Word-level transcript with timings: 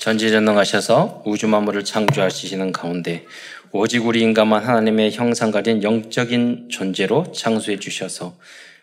전지전능하셔서 0.00 1.24
우주 1.26 1.46
만물을 1.46 1.84
창조하시는 1.84 2.72
가운데 2.72 3.26
오직 3.70 4.06
우리 4.06 4.22
인간만 4.22 4.64
하나님의 4.64 5.12
형상 5.12 5.50
가진 5.50 5.82
영적인 5.82 6.70
존재로 6.70 7.32
창조해 7.32 7.78
주셔서 7.78 8.38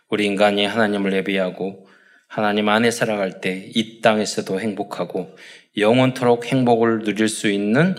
우리 0.09 0.27
인간이 0.27 0.63
하나님을 0.65 1.13
예배하고 1.13 1.87
하나님 2.27 2.69
안에 2.69 2.91
살아갈 2.91 3.41
때 3.41 3.71
이 3.73 3.99
땅에서도 4.01 4.59
행복하고 4.59 5.35
영원토록 5.75 6.45
행복을 6.45 6.99
누릴 6.99 7.27
수 7.29 7.49
있는 7.49 7.95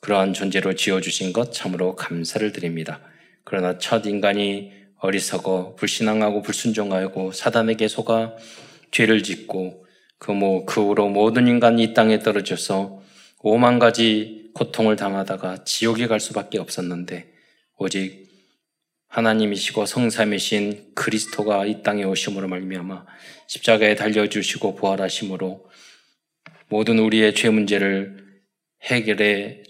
그러한 0.00 0.32
존재로 0.32 0.74
지어주신 0.74 1.34
것 1.34 1.52
참으로 1.52 1.94
감사를 1.96 2.50
드립니다. 2.52 3.00
그러나 3.44 3.78
첫 3.78 4.06
인간이 4.06 4.72
어리석어 5.00 5.74
불신앙하고 5.76 6.40
불순종하고 6.40 7.32
사단에게 7.32 7.88
속아 7.88 8.36
죄를 8.90 9.22
짓고 9.22 9.83
그 10.18 10.32
뭐 10.32 10.64
그 10.64 10.80
후로 10.82 11.08
모든 11.08 11.46
인간이 11.48 11.82
이 11.82 11.94
땅에 11.94 12.18
떨어져서 12.20 13.02
오만 13.40 13.78
가지 13.78 14.50
고통을 14.54 14.96
당하다가 14.96 15.64
지옥에 15.64 16.06
갈 16.06 16.20
수밖에 16.20 16.58
없었는데 16.58 17.32
오직 17.78 18.24
하나님이시고 19.08 19.86
성삼이신 19.86 20.94
그리스도가 20.94 21.66
이 21.66 21.82
땅에 21.82 22.04
오심으로 22.04 22.48
말미암아 22.48 23.04
십자가에 23.48 23.94
달려 23.94 24.28
주시고 24.28 24.74
부활하심으로 24.76 25.68
모든 26.68 26.98
우리의 26.98 27.34
죄 27.34 27.50
문제를 27.50 28.24
해결해 28.82 29.62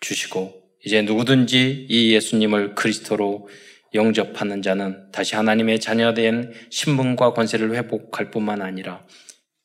주시고 0.00 0.62
이제 0.84 1.02
누구든지 1.02 1.86
이 1.88 2.12
예수님을 2.12 2.74
그리스도로 2.74 3.48
영접하는 3.94 4.62
자는 4.62 5.10
다시 5.10 5.34
하나님의 5.34 5.80
자녀된 5.80 6.52
신분과 6.70 7.32
권세를 7.32 7.74
회복할 7.74 8.30
뿐만 8.30 8.62
아니라 8.62 9.04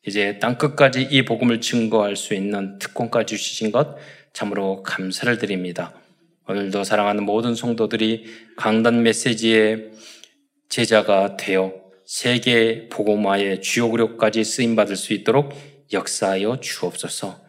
이제 0.04 0.38
땅 0.40 0.58
끝까지 0.58 1.02
이 1.02 1.24
복음을 1.24 1.60
증거할 1.60 2.16
수 2.16 2.34
있는 2.34 2.78
특권까지 2.78 3.36
주신 3.36 3.70
것 3.70 3.96
참으로 4.32 4.82
감사를 4.82 5.38
드립니다. 5.38 5.94
오늘도 6.48 6.82
사랑하는 6.82 7.24
모든 7.24 7.54
성도들이 7.54 8.24
강단 8.56 9.04
메시지의 9.04 9.92
제자가 10.68 11.36
되어 11.36 11.72
세계 12.04 12.88
복음화의 12.88 13.62
주요 13.62 13.88
구력까지 13.90 14.42
쓰임 14.42 14.74
받을 14.74 14.96
수 14.96 15.12
있도록 15.12 15.54
역사하여 15.92 16.58
주옵소서. 16.60 17.40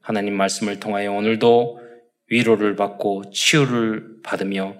하나님 0.00 0.36
말씀을 0.36 0.80
통하여 0.80 1.12
오늘도 1.12 1.80
위로를 2.28 2.76
받고 2.76 3.30
치유를 3.32 4.22
받으며 4.22 4.76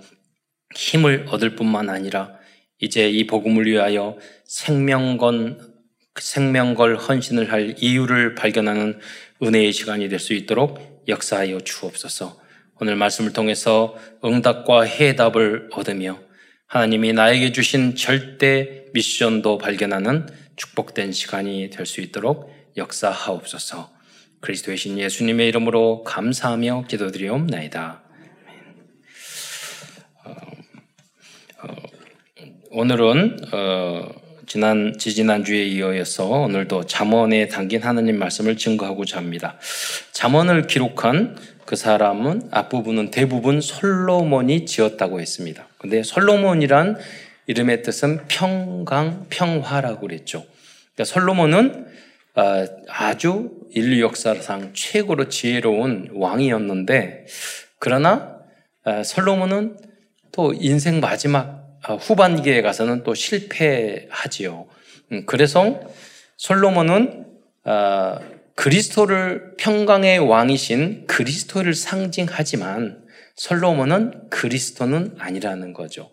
힘을 0.74 1.26
얻을 1.30 1.56
뿐만 1.56 1.88
아니라 1.88 2.34
이제 2.78 3.08
이 3.08 3.26
복음을 3.26 3.66
위하여 3.66 4.18
생명건 4.44 5.71
생명걸 6.20 6.96
헌신을 6.96 7.50
할 7.52 7.74
이유를 7.78 8.34
발견하는 8.34 9.00
은혜의 9.42 9.72
시간이 9.72 10.08
될 10.08 10.18
수 10.18 10.34
있도록 10.34 11.04
역사하여 11.08 11.60
주옵소서. 11.60 12.40
오늘 12.80 12.96
말씀을 12.96 13.32
통해서 13.32 13.96
응답과 14.24 14.82
해답을 14.82 15.70
얻으며 15.72 16.18
하나님이 16.66 17.12
나에게 17.12 17.52
주신 17.52 17.96
절대 17.96 18.84
미션도 18.94 19.58
발견하는 19.58 20.26
축복된 20.56 21.12
시간이 21.12 21.70
될 21.70 21.86
수 21.86 22.00
있도록 22.00 22.50
역사하옵소서. 22.76 23.90
그리스도의 24.40 24.76
신 24.76 24.98
예수님의 24.98 25.48
이름으로 25.48 26.02
감사하며 26.04 26.86
기도드리옵나이다. 26.88 28.02
어, 30.24 30.30
어, 31.62 31.74
오늘은 32.70 33.36
어, 33.52 34.21
지난 34.46 34.94
지지난 34.98 35.44
주에 35.44 35.64
이어서 35.64 36.26
오늘도 36.26 36.86
잠언에 36.86 37.48
담긴 37.48 37.82
하나님 37.82 38.18
말씀을 38.18 38.56
증거하고자 38.56 39.18
합니다. 39.18 39.56
잠언을 40.12 40.66
기록한 40.66 41.36
그 41.64 41.76
사람은 41.76 42.48
앞부분은 42.50 43.10
대부분 43.10 43.60
솔로몬이 43.60 44.66
지었다고 44.66 45.20
했습니다. 45.20 45.68
근데 45.78 46.02
솔로몬이란 46.02 46.98
이름의 47.46 47.82
뜻은 47.82 48.26
평강 48.28 49.26
평화라고 49.30 50.06
그랬죠. 50.06 50.44
그러니까 50.94 51.12
솔로몬은 51.12 51.86
아, 52.34 52.66
아주 52.88 53.50
인류 53.70 54.02
역사상 54.02 54.72
최고로 54.72 55.28
지혜로운 55.28 56.10
왕이었는데 56.14 57.26
그러나 57.78 58.38
아, 58.84 59.02
솔로몬은 59.02 59.76
또 60.32 60.52
인생 60.54 61.00
마지막 61.00 61.46
아, 61.46 61.61
후반기에 61.90 62.62
가서는 62.62 63.02
또 63.02 63.14
실패하지요. 63.14 64.66
음, 65.12 65.22
그래서 65.26 65.80
솔로몬은 66.36 67.26
아, 67.64 68.18
그리스도를 68.54 69.54
평강의 69.56 70.18
왕이신 70.18 71.06
그리스도를 71.06 71.74
상징하지만 71.74 73.02
솔로몬은 73.34 74.28
그리스도는 74.30 75.16
아니라는 75.18 75.72
거죠. 75.72 76.10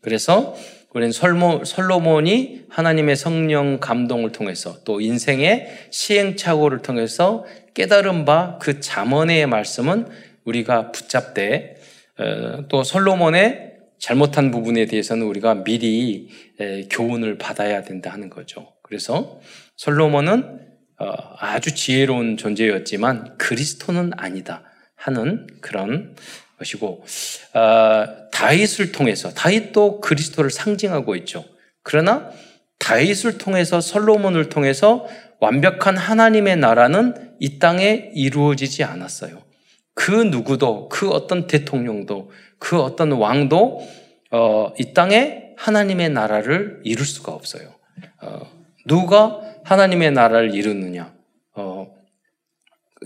그래서 0.00 0.54
우리는 0.92 1.12
솔로몬이 1.12 2.62
하나님의 2.68 3.16
성령 3.16 3.80
감동을 3.80 4.30
통해서 4.32 4.76
또 4.84 5.00
인생의 5.00 5.88
시행착오를 5.90 6.82
통해서 6.82 7.44
깨달은 7.74 8.24
바그 8.24 8.80
잠언의 8.80 9.46
말씀은 9.46 10.06
우리가 10.44 10.92
붙잡되 10.92 11.76
어, 12.18 12.68
또 12.68 12.84
솔로몬의 12.84 13.73
잘못한 14.04 14.50
부분에 14.50 14.84
대해서는 14.84 15.24
우리가 15.24 15.64
미리 15.64 16.28
교훈을 16.90 17.38
받아야 17.38 17.80
된다 17.80 18.12
하는 18.12 18.28
거죠. 18.28 18.74
그래서 18.82 19.40
솔로몬은 19.76 20.60
어, 20.98 21.06
아주 21.38 21.74
지혜로운 21.74 22.36
존재였지만 22.36 23.38
그리스도는 23.38 24.10
아니다 24.18 24.62
하는 24.94 25.46
그런 25.62 26.16
것이고 26.58 27.02
어, 27.54 28.30
다윗을 28.30 28.92
통해서 28.92 29.30
다윗도 29.30 30.02
그리스도를 30.02 30.50
상징하고 30.50 31.16
있죠. 31.16 31.46
그러나 31.82 32.30
다윗을 32.80 33.38
통해서 33.38 33.80
솔로몬을 33.80 34.50
통해서 34.50 35.06
완벽한 35.40 35.96
하나님의 35.96 36.58
나라는 36.58 37.36
이 37.40 37.58
땅에 37.58 38.10
이루어지지 38.14 38.84
않았어요. 38.84 39.43
그 39.94 40.10
누구도 40.10 40.88
그 40.88 41.10
어떤 41.10 41.46
대통령도 41.46 42.30
그 42.58 42.80
어떤 42.80 43.12
왕도 43.12 43.80
어, 44.30 44.72
이 44.78 44.92
땅에 44.92 45.52
하나님의 45.56 46.10
나라를 46.10 46.80
이룰 46.84 47.06
수가 47.06 47.32
없어요. 47.32 47.72
어, 48.20 48.40
누가 48.86 49.40
하나님의 49.64 50.12
나라를 50.12 50.54
이루느냐? 50.54 51.14
어, 51.54 51.94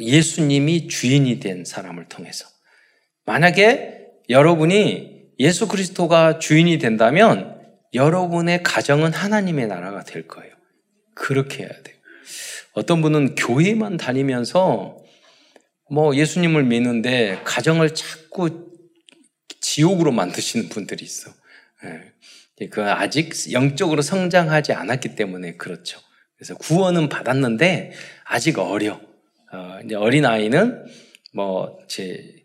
예수님이 0.01 0.89
주인이 0.89 1.41
된 1.41 1.65
사람을 1.65 2.07
통해서. 2.07 2.47
만약에 3.27 4.07
여러분이 4.31 5.19
예수 5.39 5.69
그리스도가 5.69 6.39
주인이 6.39 6.79
된다면 6.79 7.61
여러분의 7.95 8.63
가정은 8.63 9.13
하나님의 9.13 9.67
나라가 9.67 10.03
될 10.03 10.27
거예요. 10.27 10.55
그렇게 11.15 11.65
해야 11.65 11.69
돼요. 11.69 11.97
어떤 12.73 13.03
분은 13.03 13.35
교회만 13.35 13.97
다니면서 13.97 14.98
뭐 15.91 16.15
예수님을 16.15 16.65
믿는데 16.65 17.41
가정을 17.45 17.95
자꾸 17.95 18.71
지옥으로 19.61 20.13
만드시는 20.13 20.69
분들이 20.69 21.05
있어. 21.05 21.31
예. 21.85 22.67
그 22.67 22.83
아직 22.91 23.33
영적으로 23.53 24.03
성장하지 24.03 24.73
않았기 24.73 25.15
때문에 25.15 25.57
그렇죠. 25.57 26.01
그래서 26.37 26.57
구원은 26.57 27.09
받았는데 27.09 27.93
아직 28.25 28.59
어려. 28.59 29.01
어, 29.53 29.79
이제 29.85 29.95
어린 29.95 30.27
아이는 30.27 30.85
뭐 31.33 31.79
제 31.89 32.39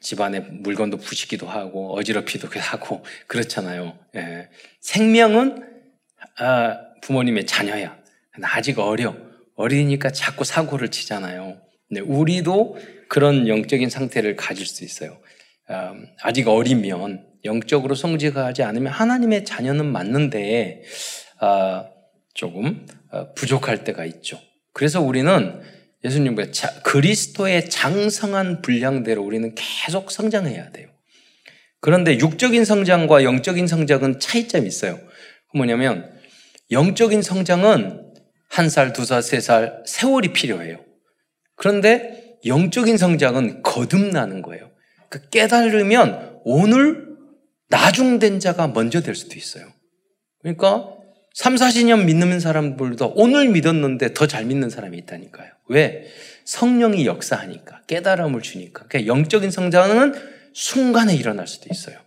집안에 0.00 0.40
물건도 0.40 0.96
부시기도 0.96 1.46
하고 1.46 1.94
어지럽히도 1.96 2.48
하고 2.58 3.04
그렇잖아요. 3.26 3.98
예. 4.16 4.48
생명은 4.80 5.64
아, 6.38 6.78
부모님의 7.02 7.46
자녀야. 7.46 7.98
아직 8.42 8.78
어려. 8.78 9.14
어리니까 9.56 10.10
자꾸 10.10 10.44
사고를 10.44 10.90
치잖아요. 10.90 11.60
근데 11.90 12.00
우리도 12.02 12.78
그런 13.08 13.48
영적인 13.48 13.90
상태를 13.90 14.36
가질 14.36 14.64
수 14.64 14.84
있어요. 14.84 15.18
음, 15.70 16.06
아직 16.22 16.46
어리면 16.46 17.26
영적으로 17.44 17.96
성직하지 17.96 18.62
않으면 18.62 18.92
하나님의 18.92 19.44
자녀는 19.44 19.86
맞는데 19.86 20.82
아, 21.40 21.86
조금 22.34 22.86
어, 23.10 23.32
부족할 23.34 23.82
때가 23.82 24.04
있죠. 24.04 24.38
그래서 24.72 25.00
우리는 25.00 25.60
예수님과 26.04 26.44
그리스도의 26.84 27.68
장성한 27.68 28.62
분량대로 28.62 29.22
우리는 29.22 29.52
계속 29.56 30.12
성장해야 30.12 30.70
돼요. 30.70 30.88
그런데 31.80 32.18
육적인 32.18 32.64
성장과 32.64 33.24
영적인 33.24 33.66
성장은 33.66 34.20
차이점이 34.20 34.66
있어요. 34.68 35.00
뭐냐면 35.54 36.08
영적인 36.70 37.20
성장은 37.22 38.12
한 38.48 38.68
살, 38.68 38.92
두 38.92 39.04
살, 39.04 39.22
세 39.22 39.40
살 39.40 39.82
세월이 39.86 40.32
필요해요. 40.32 40.78
그런데 41.60 42.38
영적인 42.46 42.96
성장은 42.96 43.62
거듭나는 43.62 44.40
거예요. 44.40 44.70
그 45.10 45.28
깨달으면 45.28 46.40
오늘 46.42 47.06
나중된 47.68 48.40
자가 48.40 48.68
먼저 48.68 49.02
될 49.02 49.14
수도 49.14 49.36
있어요. 49.36 49.66
그러니까 50.40 50.88
3, 51.34 51.56
40년 51.56 52.04
믿는 52.06 52.40
사람들도 52.40 53.12
오늘 53.14 53.50
믿었는데 53.50 54.14
더 54.14 54.26
잘 54.26 54.46
믿는 54.46 54.70
사람이 54.70 54.96
있다니까요. 54.96 55.50
왜? 55.68 56.06
성령이 56.46 57.04
역사하니까 57.04 57.82
깨달음을 57.86 58.40
주니까 58.40 58.86
그러니까 58.88 59.12
영적인 59.12 59.50
성장은 59.50 60.14
순간에 60.54 61.14
일어날 61.14 61.46
수도 61.46 61.68
있어요. 61.70 61.98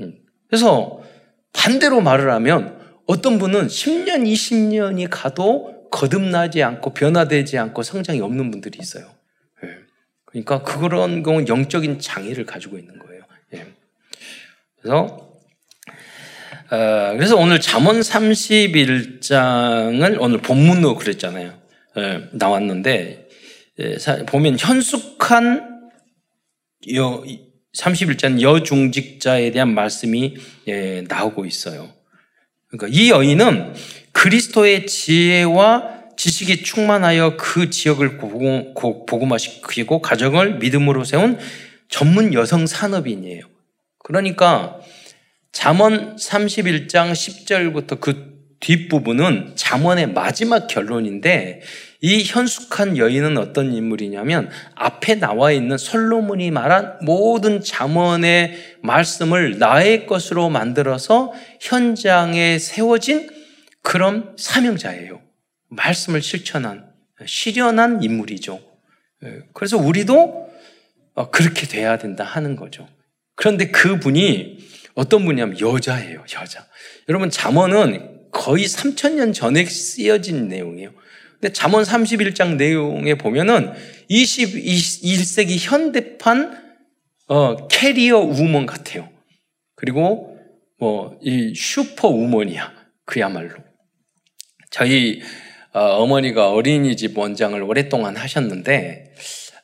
음. 0.00 0.18
그래서 0.48 1.04
반대로 1.52 2.00
말을 2.00 2.32
하면 2.32 2.80
어떤 3.06 3.38
분은 3.38 3.68
10년, 3.68 4.26
20년이 4.26 5.06
가도 5.08 5.77
거듭나지 5.90 6.62
않고 6.62 6.94
변화되지 6.94 7.58
않고 7.58 7.82
성장이 7.82 8.20
없는 8.20 8.50
분들이 8.50 8.78
있어요. 8.80 9.10
예. 9.64 9.68
그러니까 10.24 10.62
그런 10.62 11.22
경우는 11.22 11.48
영적인 11.48 12.00
장애를 12.00 12.46
가지고 12.46 12.78
있는 12.78 12.98
거예요. 12.98 13.22
예. 13.54 13.66
그래서 14.80 15.28
어, 16.70 17.14
그래서 17.16 17.36
오늘 17.36 17.60
잠언 17.60 18.00
31장을 18.00 20.16
오늘 20.20 20.38
본문으로 20.38 20.96
그랬잖아요. 20.96 21.58
예, 21.96 22.28
나왔는데 22.32 23.28
예, 23.80 23.96
보면 24.26 24.58
현숙한 24.58 25.78
여 26.94 27.24
31장 27.76 28.40
여중직자에 28.42 29.50
대한 29.50 29.74
말씀이 29.74 30.36
예, 30.68 31.02
나오고 31.08 31.46
있어요. 31.46 31.92
그러니까 32.68 32.86
이 32.94 33.10
여인은 33.10 33.74
그리스도의 34.18 34.86
지혜와 34.86 35.98
지식이 36.16 36.64
충만하여 36.64 37.36
그 37.36 37.70
지역을 37.70 38.18
복음화시키고 38.18 40.02
가정을 40.02 40.58
믿음으로 40.58 41.04
세운 41.04 41.38
전문 41.88 42.34
여성 42.34 42.66
산업인이에요. 42.66 43.44
그러니까 44.00 44.80
잠언 45.52 46.16
31장 46.16 47.12
10절부터 47.12 48.00
그 48.00 48.38
뒷부분은 48.58 49.52
잠언의 49.54 50.08
마지막 50.08 50.66
결론인데 50.66 51.60
이 52.00 52.24
현숙한 52.24 52.96
여인은 52.96 53.38
어떤 53.38 53.72
인물이냐면 53.72 54.50
앞에 54.74 55.14
나와 55.14 55.52
있는 55.52 55.78
솔로몬이 55.78 56.50
말한 56.50 56.98
모든 57.02 57.62
잠언의 57.62 58.78
말씀을 58.82 59.58
나의 59.58 60.06
것으로 60.06 60.50
만들어서 60.50 61.32
현장에 61.60 62.58
세워진 62.58 63.37
그런 63.82 64.34
사명자예요. 64.38 65.20
말씀을 65.70 66.22
실천한 66.22 66.92
실현한 67.24 68.02
인물이죠. 68.02 68.60
예, 69.24 69.40
그래서 69.52 69.76
우리도 69.76 70.48
어, 71.14 71.30
그렇게 71.30 71.66
돼야 71.66 71.98
된다 71.98 72.24
하는 72.24 72.56
거죠. 72.56 72.88
그런데 73.34 73.70
그분이 73.70 74.58
어떤 74.94 75.24
분이냐면 75.24 75.58
여자예요, 75.60 76.24
여자. 76.36 76.66
여러분 77.08 77.30
잠언은 77.30 78.30
거의 78.30 78.66
3천년 78.66 79.34
전에 79.34 79.64
쓰여진 79.64 80.48
내용이에요. 80.48 80.92
근데 81.40 81.52
잠언 81.52 81.82
31장 81.82 82.56
내용에 82.56 83.16
보면은 83.16 83.72
21세기 84.10 85.56
현대판 85.60 86.68
어, 87.28 87.68
캐리어 87.68 88.18
우먼 88.20 88.66
같아요. 88.66 89.08
그리고 89.74 90.36
뭐 90.78 91.18
이 91.20 91.54
슈퍼 91.54 92.08
우먼이야. 92.08 92.72
그야말로. 93.04 93.54
저희 94.70 95.22
어, 95.72 96.06
머니가 96.06 96.50
어린이집 96.50 97.16
원장을 97.16 97.60
오랫동안 97.62 98.16
하셨는데 98.16 99.14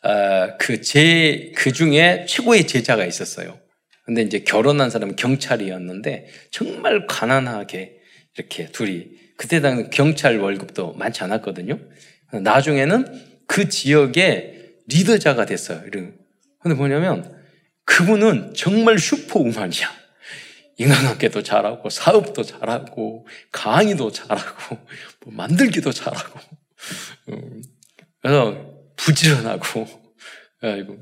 어, 0.02 0.56
그제 0.58 1.52
그 1.56 1.72
중에 1.72 2.26
최고의 2.28 2.66
제자가 2.66 3.04
있었어요. 3.06 3.58
근데 4.04 4.22
이제 4.22 4.40
결혼한 4.40 4.90
사람은 4.90 5.16
경찰이었는데 5.16 6.26
정말 6.50 7.06
가난하게 7.06 7.96
이렇게 8.36 8.66
둘이 8.66 9.06
그때 9.36 9.60
당시 9.60 9.88
경찰 9.90 10.38
월급도 10.38 10.92
많지 10.94 11.24
않았거든요. 11.24 11.78
나중에는 12.32 13.06
그 13.46 13.68
지역의 13.68 14.54
리더자가 14.88 15.46
됐어요. 15.46 15.82
근데 15.90 16.76
뭐냐면 16.76 17.34
그분은 17.84 18.54
정말 18.54 18.98
슈퍼우먼이야. 18.98 20.03
인간관계도 20.76 21.42
잘하고 21.42 21.88
사업도 21.90 22.42
잘하고 22.42 23.26
강의도 23.52 24.10
잘하고 24.10 24.76
뭐 25.24 25.34
만들기도 25.34 25.92
잘하고 25.92 26.40
음, 27.28 27.62
그래서 28.20 28.74
부지런하고 28.96 29.86
아이고 30.60 30.98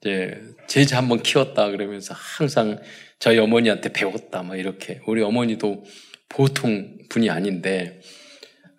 이제 0.00 0.40
제자 0.68 0.98
한번 0.98 1.22
키웠다 1.22 1.70
그러면서 1.70 2.14
항상 2.16 2.80
저희 3.18 3.38
어머니한테 3.38 3.92
배웠다 3.92 4.42
막 4.42 4.56
이렇게 4.56 5.00
우리 5.06 5.22
어머니도 5.22 5.84
보통 6.28 6.98
분이 7.08 7.28
아닌데 7.28 8.00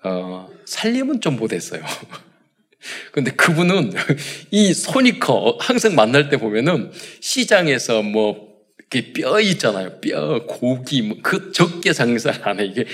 어, 0.03 0.49
살림은 0.65 1.21
좀 1.21 1.35
못했어요. 1.35 1.83
근데 3.11 3.31
그분은 3.31 3.93
이 4.49 4.73
손이 4.73 5.19
커 5.19 5.57
항상 5.59 5.93
만날 5.93 6.29
때 6.29 6.37
보면은 6.37 6.91
시장에서 7.19 8.01
뭐 8.01 8.50
이렇게 8.91 9.13
뼈 9.13 9.39
있잖아요. 9.39 9.99
뼈, 10.01 10.45
고기, 10.45 11.01
뭐 11.01 11.17
그 11.21 11.51
적게 11.51 11.93
장사를 11.93 12.47
안 12.47 12.59
해. 12.59 12.65
이게 12.65 12.85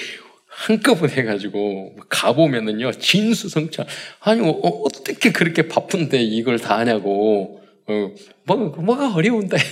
한꺼번에 0.48 1.14
해가지고 1.14 1.96
가보면은요 2.10 2.92
진수성찬 2.94 3.86
아니 4.22 4.42
뭐, 4.42 4.60
어, 4.64 4.90
떻게 4.90 5.32
그렇게 5.32 5.68
바쁜데 5.68 6.22
이걸 6.22 6.60
다 6.60 6.80
하냐고 6.80 7.62
어, 7.88 8.12
뭐, 8.46 8.56
뭐가 8.58 9.14
어려운데. 9.14 9.58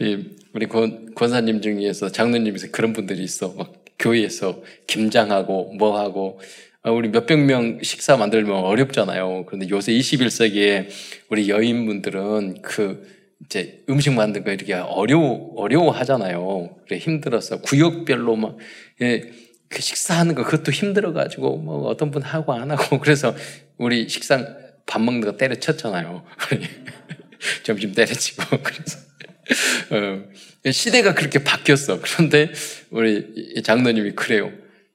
우리, 0.00 0.36
우리 0.52 0.66
권, 0.66 1.14
권사님 1.14 1.60
중에서 1.60 2.10
장로님에서 2.10 2.68
그런 2.72 2.92
분들이 2.92 3.22
있어. 3.22 3.54
막 3.56 3.72
교회에서 3.98 4.62
김장하고 4.88 5.74
뭐 5.74 6.00
하고 6.00 6.40
아, 6.82 6.90
우리 6.90 7.08
몇백 7.08 7.38
명 7.38 7.78
식사 7.82 8.16
만들면 8.16 8.56
어렵잖아요. 8.56 9.44
그런데 9.46 9.68
요새 9.70 9.92
21세기에 9.92 10.88
우리 11.30 11.48
여인분들은 11.48 12.62
그 12.62 13.06
이제 13.44 13.84
음식 13.88 14.12
만든 14.12 14.44
거 14.44 14.52
이렇게 14.52 14.74
어려워, 14.74 15.52
어려워 15.56 15.90
하잖아요. 15.90 16.76
그래 16.86 16.98
힘들어서 16.98 17.60
구역별로 17.60 18.36
막, 18.36 18.56
예, 19.02 19.30
그 19.68 19.82
식사하는 19.82 20.34
거 20.34 20.44
그것도 20.44 20.72
힘들어가지고 20.72 21.56
뭐 21.58 21.88
어떤 21.88 22.10
분 22.10 22.22
하고 22.22 22.52
안 22.52 22.70
하고 22.70 22.98
그래서 23.00 23.34
우리 23.76 24.08
식상 24.08 24.56
밥 24.86 25.02
먹는 25.02 25.20
거 25.20 25.36
때려쳤잖아요. 25.36 26.24
점심 27.64 27.92
때려치고 27.92 28.42
그래서 28.62 28.98
어, 29.90 30.70
시대가 30.70 31.14
그렇게 31.14 31.42
바뀌었어. 31.42 32.00
그런데 32.00 32.52
우리 32.90 33.62
장로님이 33.62 34.12
그래요. 34.12 34.52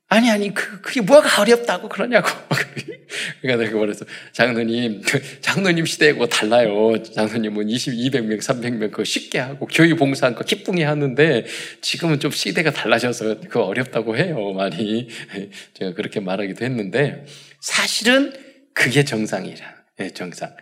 아니 0.10 0.30
아니 0.32 0.52
그 0.54 0.82
그게 0.82 1.02
뭐가 1.02 1.42
어렵다고 1.42 1.88
그러냐고. 1.88 2.28
그러니까 3.42 3.64
내가 3.64 3.80
그래서 3.80 4.06
장로님 4.34 5.04
장로님 5.42 5.86
시대하고 5.86 6.28
달라요. 6.28 7.02
장로님은 7.04 7.70
20, 7.70 7.94
200명, 7.94 8.40
300명 8.40 8.92
그거 8.92 9.04
쉽게 9.04 9.38
하고 9.38 9.68
교회 9.68 9.94
봉사한 9.94 10.34
거 10.34 10.44
기쁘게 10.44 10.84
하는데 10.84 11.46
지금은 11.82 12.20
좀 12.20 12.32
시대가 12.32 12.72
달라져서 12.72 13.42
그거 13.42 13.62
어렵다고 13.66 14.18
해요. 14.18 14.52
많이 14.54 15.10
제가 15.78 15.94
그렇게 15.94 16.20
말하기도 16.20 16.66
했는데 16.66 17.26
사실은 17.62 18.34
그게 18.74 19.04
정상이라. 19.04 19.76
예, 20.00 20.10
정상. 20.10 20.56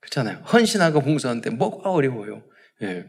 그렇잖아요. 0.00 0.38
헌신하고 0.50 1.02
봉사하는데 1.02 1.50
뭐가 1.50 1.90
어려워요. 1.90 2.42
예. 2.82 3.04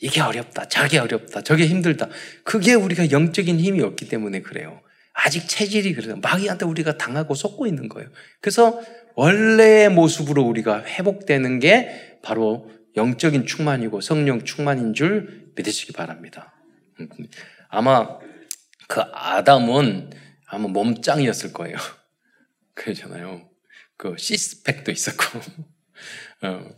이게 0.00 0.20
어렵다. 0.22 0.68
저게 0.68 0.98
어렵다. 0.98 1.42
저게 1.42 1.66
힘들다. 1.66 2.08
그게 2.44 2.74
우리가 2.74 3.10
영적인 3.10 3.60
힘이 3.60 3.82
없기 3.82 4.08
때문에 4.08 4.40
그래요. 4.40 4.80
아직 5.14 5.48
체질이 5.48 5.94
그래요. 5.94 6.16
마귀한테 6.16 6.66
우리가 6.66 6.98
당하고 6.98 7.34
속고 7.34 7.66
있는 7.66 7.88
거예요. 7.88 8.10
그래서 8.40 8.80
원래의 9.14 9.88
모습으로 9.90 10.42
우리가 10.42 10.84
회복되는 10.84 11.60
게 11.60 12.18
바로 12.22 12.70
영적인 12.96 13.46
충만이고 13.46 14.00
성령 14.00 14.44
충만인 14.44 14.92
줄 14.92 15.52
믿으시기 15.56 15.92
바랍니다. 15.92 16.52
아마 17.68 18.18
그 18.88 19.00
아담은 19.12 20.10
아마 20.46 20.68
몸짱이었을 20.68 21.52
거예요. 21.52 21.76
그러잖아요. 22.74 23.48
그 23.96 24.16
시스펙도 24.18 24.90
있었고, 24.90 25.40
어. 26.42 26.70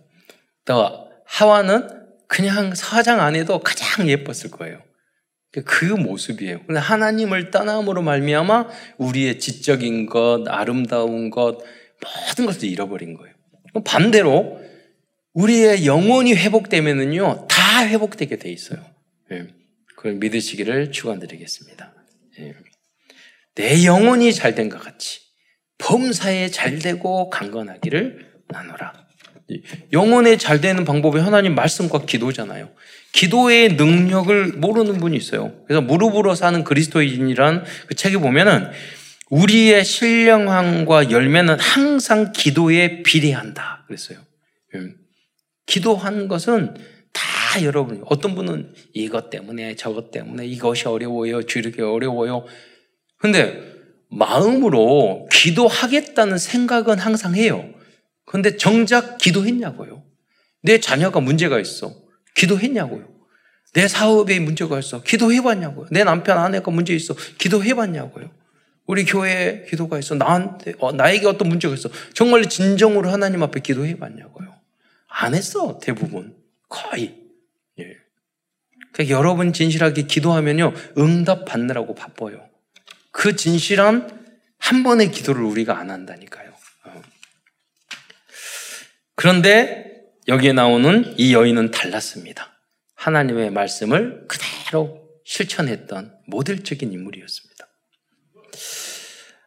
또 0.65 1.11
하와는 1.27 2.07
그냥 2.29 2.73
화장 2.79 3.21
안 3.21 3.35
해도 3.35 3.61
가장 3.61 4.09
예뻤을 4.09 4.51
거예요. 4.51 4.83
그 5.65 5.85
모습이에요. 5.85 6.61
하나님을 6.69 7.51
떠남으로 7.51 8.03
말미암아 8.03 8.69
우리의 8.99 9.39
지적인 9.39 10.07
것, 10.07 10.45
아름다운 10.49 11.31
것, 11.31 11.59
모든 12.29 12.47
것을 12.47 12.69
잃어버린 12.69 13.15
거예요. 13.15 13.35
반대로 13.85 14.61
우리의 15.33 15.87
영혼이 15.87 16.35
회복되면은요 16.35 17.47
다 17.49 17.87
회복되게 17.87 18.37
돼 18.37 18.51
있어요. 18.51 18.85
예. 19.33 19.47
그걸 19.97 20.15
믿으시기를 20.15 20.93
축원드리겠습니다. 20.93 21.95
예. 22.41 22.55
내 23.55 23.85
영혼이 23.85 24.33
잘된 24.33 24.69
것 24.69 24.83
같이 24.83 25.21
범사에 25.79 26.49
잘 26.49 26.79
되고 26.79 27.29
강건하기를 27.31 28.33
나누라. 28.49 28.93
영혼에 29.93 30.37
잘 30.37 30.61
되는 30.61 30.85
방법이 30.85 31.19
하나님 31.19 31.55
말씀과 31.55 32.05
기도잖아요. 32.05 32.71
기도의 33.17 33.77
능력을 33.77 34.53
모르는 34.59 34.99
분이 34.99 35.17
있어요. 35.17 35.55
그래서 35.67 35.81
무릎으로 35.81 36.35
사는 36.35 36.63
그리스도인이란 36.63 37.65
그 37.87 37.95
책에 37.95 38.19
보면은 38.19 38.71
우리의 39.31 39.87
신령함과 39.87 41.11
열매는 41.11 41.59
항상 41.59 42.33
기도에 42.33 43.03
비례한다. 43.03 43.85
그랬어요. 43.87 44.19
음. 44.75 44.97
기도한 45.65 46.29
것은 46.29 46.75
다 47.15 47.65
여러분, 47.65 48.03
어떤 48.05 48.35
분은 48.35 48.75
이것 48.93 49.31
때문에, 49.31 49.77
저것 49.77 50.11
때문에, 50.11 50.47
이것이 50.47 50.87
어려워요, 50.87 51.43
주르기 51.45 51.81
어려워요. 51.81 52.45
근데 53.17 53.63
마음으로 54.11 55.27
기도하겠다는 55.33 56.37
생각은 56.37 56.99
항상 56.99 57.35
해요. 57.35 57.67
근데 58.27 58.59
정작 58.59 59.17
기도했냐고요. 59.17 60.05
내 60.63 60.79
자녀가 60.79 61.21
문제가 61.21 61.59
있어. 61.59 62.06
기도했냐고요. 62.37 63.17
내 63.73 63.89
사업에 63.89 64.39
문제가 64.39 64.79
있어. 64.79 65.03
기도해봤냐고요. 65.03 65.89
내 65.91 66.05
남편 66.05 66.39
아내가 66.39 66.71
문제 66.71 66.95
있어. 66.95 67.15
기도해봤냐고요. 67.39 68.31
우리 68.87 69.05
교회에 69.05 69.65
기도가 69.69 69.99
있어. 69.99 70.15
나한테, 70.15 70.75
어, 70.79 70.93
나에게 70.93 71.27
어떤 71.27 71.49
문제가 71.49 71.75
있어. 71.75 71.91
정말 72.15 72.49
진정으로 72.49 73.11
하나님 73.11 73.43
앞에 73.43 73.61
기도해봤냐고요. 73.61 74.55
안 75.09 75.35
했어, 75.35 75.79
대부분. 75.79 76.37
거의. 76.69 77.17
예. 77.79 77.97
그러니까 78.93 79.17
여러분 79.17 79.53
진실하게 79.53 80.03
기도하면요, 80.03 80.73
응답 80.97 81.45
받느라고 81.45 81.95
바빠요. 81.95 82.49
그 83.11 83.35
진실한 83.35 84.25
한 84.59 84.83
번의 84.83 85.11
기도를 85.11 85.43
우리가 85.43 85.79
안 85.79 85.91
한다니까요. 85.91 86.53
어. 86.85 87.03
그런데 89.15 89.86
여기에 90.29 90.53
나오는 90.53 91.15
이 91.17 91.35
여인은 91.35 91.71
달랐습니다. 91.71 92.53
하나님의 92.97 93.51
말씀을 93.51 94.27
그대로 94.27 95.03
실천했던 95.25 96.13
모델적인 96.27 96.93
인물이었습니다. 96.93 97.67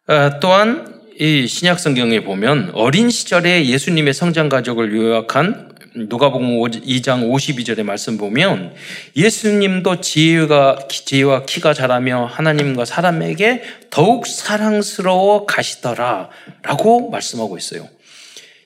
어, 0.08 0.40
또한 0.40 1.02
이 1.20 1.48
신약 1.48 1.80
성경에 1.80 2.24
보면 2.24 2.72
어린 2.74 3.10
시절에 3.10 3.66
예수님의 3.66 4.14
성장 4.14 4.48
가족을 4.48 4.96
요약한 4.96 5.70
누가복음 5.96 6.62
2장 6.62 7.30
52절의 7.30 7.84
말씀 7.84 8.18
보면 8.18 8.74
예수님도 9.16 10.02
지혜가 10.02 10.88
지혜와 10.88 11.46
키가 11.46 11.74
자라며 11.74 12.26
하나님과 12.26 12.86
사람에게 12.86 13.64
더욱 13.90 14.28
사랑스러워 14.28 15.46
가시더라라고 15.46 17.10
말씀하고 17.10 17.58
있어요. 17.58 17.90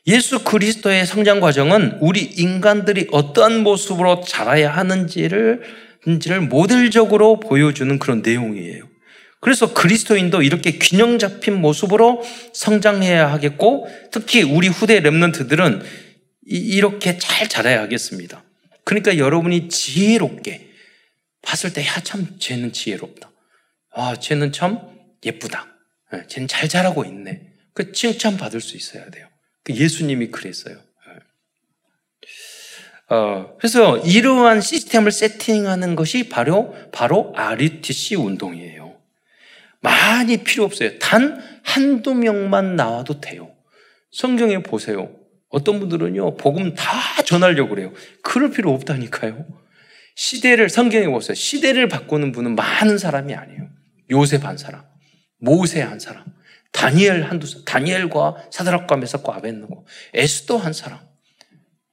예수 0.05 0.43
그리스도의 0.43 1.05
성장 1.05 1.39
과정은 1.39 1.97
우리 2.01 2.21
인간들이 2.21 3.07
어떠한 3.11 3.63
모습으로 3.63 4.21
자라야 4.21 4.75
하는지를 4.75 5.61
를 6.05 6.41
모델적으로 6.41 7.39
보여주는 7.39 7.97
그런 7.99 8.21
내용이에요. 8.21 8.89
그래서 9.39 9.73
그리스도인도 9.73 10.41
이렇게 10.41 10.77
균형 10.77 11.19
잡힌 11.19 11.55
모습으로 11.61 12.23
성장해야 12.53 13.31
하겠고 13.31 13.87
특히 14.11 14.41
우리 14.43 14.67
후대 14.67 15.01
랩런트들은 15.01 15.83
이렇게 16.45 17.17
잘 17.17 17.47
자라야 17.47 17.81
하겠습니다. 17.81 18.43
그러니까 18.83 19.17
여러분이 19.17 19.69
지혜롭게 19.69 20.71
봤을 21.41 21.73
때, 21.73 21.85
야, 21.85 21.99
참, 22.03 22.37
쟤는 22.39 22.73
지혜롭다. 22.73 23.31
아, 23.91 24.15
쟤는 24.19 24.51
참 24.51 24.79
예쁘다. 25.25 25.67
예, 26.13 26.23
쟤는 26.27 26.47
잘 26.47 26.67
자라고 26.67 27.05
있네. 27.05 27.41
그 27.73 27.91
칭찬 27.91 28.37
받을 28.37 28.61
수 28.61 28.75
있어야 28.77 29.09
돼요. 29.09 29.27
그 29.63 29.73
예수님이 29.73 30.27
그랬어요. 30.27 30.77
예. 31.09 31.15
어, 33.15 33.55
그래서 33.57 33.97
이러한 33.97 34.61
시스템을 34.61 35.11
세팅하는 35.11 35.95
것이 35.95 36.29
바로, 36.29 36.75
바로 36.91 37.33
RUTC 37.35 38.15
운동이에요. 38.15 38.95
많이 39.81 40.43
필요 40.43 40.63
없어요. 40.63 40.97
단 40.99 41.41
한두 41.63 42.13
명만 42.13 42.75
나와도 42.75 43.19
돼요. 43.19 43.51
성경에 44.11 44.63
보세요. 44.63 45.13
어떤 45.49 45.79
분들은요, 45.79 46.37
복음 46.37 46.73
다 46.73 47.21
전하려고 47.25 47.69
그래요. 47.69 47.93
그럴 48.21 48.49
필요 48.51 48.73
없다니까요. 48.73 49.45
시대를, 50.15 50.69
성경에 50.69 51.07
보세요. 51.07 51.35
시대를 51.35 51.87
바꾸는 51.87 52.31
분은 52.31 52.55
많은 52.55 52.97
사람이 52.97 53.33
아니에요. 53.33 53.69
요셉 54.11 54.45
한 54.45 54.57
사람, 54.57 54.83
모세 55.39 55.81
한 55.81 55.99
사람, 55.99 56.23
다니엘 56.73 57.23
한두 57.23 57.47
사람, 57.47 57.63
다니엘과 57.65 58.49
사드락과 58.51 58.97
메삭과 58.97 59.35
아벤노고, 59.37 59.87
에스도 60.13 60.57
한 60.57 60.73
사람. 60.73 60.99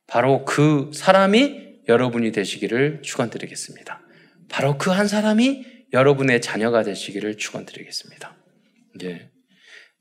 바로 0.06 0.44
그 0.44 0.90
사람이 0.92 1.70
여러분이 1.88 2.32
되시기를 2.32 3.02
축원드리겠습니다. 3.02 4.00
바로 4.48 4.76
그 4.78 4.90
한 4.90 5.06
사람이 5.06 5.64
여러분의 5.92 6.40
자녀가 6.40 6.82
되시기를 6.82 7.36
축원드리겠습니다. 7.36 8.36
예. 9.04 9.30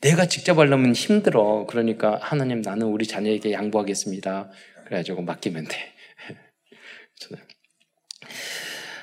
내가 0.02 0.26
직접 0.28 0.58
하려면 0.58 0.94
힘들어. 0.94 1.66
그러니까 1.68 2.18
하나님 2.22 2.62
나는 2.62 2.88
우리 2.88 3.06
자녀에게 3.06 3.52
양보하겠습니다. 3.52 4.50
그래가지고 4.86 5.24
맡기면 5.24 5.66
돼. 5.66 5.94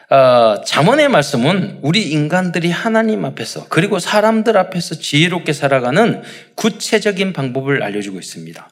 어, 0.08 0.62
잠언의 0.64 1.08
말씀은 1.08 1.80
우리 1.82 2.10
인간들이 2.10 2.70
하나님 2.70 3.24
앞에서 3.24 3.66
그리고 3.68 3.98
사람들 3.98 4.56
앞에서 4.56 4.96
지혜롭게 4.96 5.52
살아가는 5.52 6.22
구체적인 6.54 7.32
방법을 7.32 7.82
알려주고 7.82 8.18
있습니다. 8.18 8.70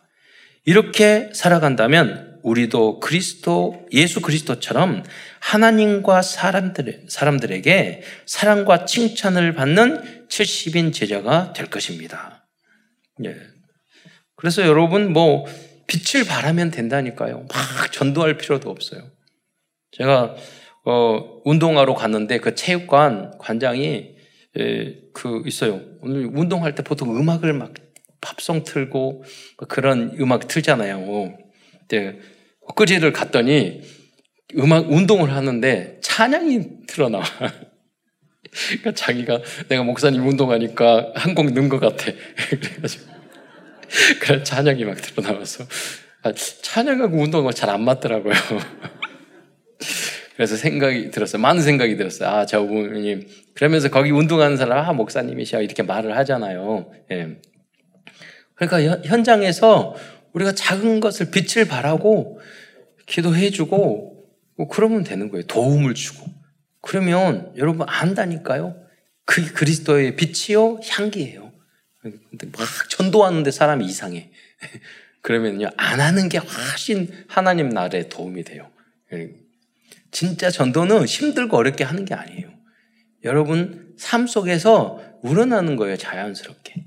이렇게 0.64 1.30
살아간다면 1.34 2.38
우리도 2.42 3.00
그리스도 3.00 3.86
예수 3.92 4.20
그리스도처럼 4.20 5.02
하나님과 5.40 6.22
사람들 6.22 7.06
사람들에게 7.08 8.02
사랑과 8.26 8.84
칭찬을 8.84 9.54
받는 9.54 10.28
70인 10.28 10.92
제자가 10.92 11.52
될 11.52 11.66
것입니다. 11.66 12.46
예. 13.24 13.36
그래서 14.36 14.62
여러분 14.62 15.12
뭐 15.12 15.46
빛을 15.86 16.26
발하면 16.26 16.70
된다니까요. 16.70 17.46
막 17.52 17.92
전도할 17.92 18.36
필요도 18.36 18.70
없어요. 18.70 19.10
제가 19.92 20.36
어, 20.84 21.40
운동하러 21.44 21.94
갔는데 21.94 22.38
그 22.38 22.54
체육관 22.54 23.38
관장이 23.38 24.14
예, 24.58 25.00
그 25.12 25.42
있어요. 25.46 25.80
오늘 26.00 26.26
운동할 26.26 26.74
때 26.74 26.82
보통 26.84 27.16
음악을 27.16 27.52
막 27.54 27.72
팝송 28.20 28.64
틀고 28.64 29.24
그런 29.68 30.16
음악 30.20 30.46
틀잖아요. 30.46 31.36
근데 31.88 32.18
엊그제를 32.68 33.12
갔더니 33.12 33.82
음악 34.56 34.90
운동을 34.90 35.32
하는데 35.32 35.98
찬양이 36.02 36.86
틀어나와. 36.86 37.24
그러니까 38.68 38.92
자기가 38.94 39.40
내가 39.68 39.82
목사님 39.82 40.24
운동하니까 40.26 41.12
한 41.16 41.34
곡 41.34 41.50
넣은 41.52 41.68
것 41.68 41.80
같아. 41.80 42.12
그래가지고 42.48 43.04
그래 44.20 44.42
찬양이 44.42 44.84
막 44.84 44.94
틀어나와서 45.00 45.64
아, 46.22 46.32
찬양하고 46.32 47.16
운동은 47.16 47.52
잘안 47.52 47.82
맞더라고요. 47.84 48.32
그래서 50.34 50.56
생각이 50.56 51.10
들었어요. 51.10 51.40
많은 51.40 51.62
생각이 51.62 51.96
들었어요. 51.96 52.28
아, 52.28 52.46
저분이 52.46 53.26
그러면서 53.54 53.88
거기 53.88 54.10
운동하는 54.10 54.56
사람 54.56 54.84
아, 54.84 54.92
목사님이셔 54.92 55.62
이렇게 55.62 55.82
말을 55.82 56.16
하잖아요. 56.16 56.90
예. 57.12 57.38
그러니까 58.54 58.98
현장에서 59.04 59.94
우리가 60.32 60.52
작은 60.52 61.00
것을 61.00 61.30
빛을 61.30 61.66
발하고 61.66 62.40
기도해주고 63.06 64.14
뭐 64.56 64.68
그러면 64.68 65.04
되는 65.04 65.30
거예요. 65.30 65.46
도움을 65.46 65.94
주고. 65.94 66.26
그러면 66.80 67.52
여러분 67.56 67.86
안다니까요. 67.88 68.76
그게 69.24 69.50
그리스도의 69.52 70.16
빛이요 70.16 70.80
향기예요. 70.86 71.52
근데 72.00 72.46
막 72.58 72.68
전도하는데 72.90 73.50
사람이 73.50 73.84
이상해. 73.86 74.30
그러면요 75.22 75.70
안 75.76 76.00
하는 76.00 76.28
게 76.28 76.38
훨씬 76.38 77.08
하나님 77.28 77.70
나라에 77.70 78.08
도움이 78.08 78.44
돼요. 78.44 78.68
진짜 80.14 80.48
전도는 80.48 81.06
힘들고 81.06 81.56
어렵게 81.56 81.82
하는 81.82 82.04
게 82.04 82.14
아니에요. 82.14 82.48
여러분 83.24 83.92
삶 83.98 84.28
속에서 84.28 85.02
우러나는 85.22 85.74
거예요 85.74 85.96
자연스럽게. 85.96 86.86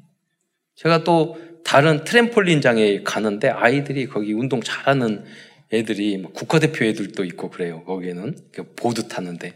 제가 0.75 1.03
또 1.03 1.37
다른 1.65 2.05
트램폴린장에 2.05 3.03
가는데 3.03 3.49
아이들이 3.49 4.07
거기 4.07 4.31
운동 4.31 4.61
잘하는 4.61 5.25
애들이 5.73 6.23
국가대표 6.33 6.85
애들도 6.85 7.25
있고 7.25 7.49
그래요. 7.49 7.83
거기에는 7.83 8.37
그 8.53 8.73
보드 8.75 9.09
타는데 9.09 9.55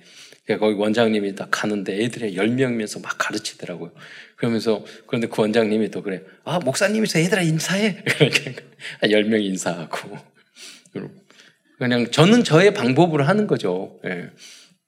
거기 0.59 0.75
원장님이 0.75 1.35
딱 1.35 1.47
가는데 1.49 2.03
애들이 2.03 2.35
10명이면서 2.35 3.01
막 3.01 3.17
가르치더라고요. 3.17 3.93
그러면서 4.35 4.83
그런데 5.07 5.27
그 5.27 5.41
원장님이 5.41 5.91
또 5.91 6.01
그래. 6.03 6.23
아, 6.43 6.59
목사님이서 6.59 7.19
애들아 7.19 7.41
인사해. 7.43 8.03
그러니까 8.03 8.63
10명 9.03 9.41
인사하고. 9.41 10.17
그냥 11.81 12.11
저는 12.11 12.43
저의 12.43 12.75
방법으로 12.75 13.23
하는 13.23 13.47
거죠. 13.47 13.99
예. 14.05 14.29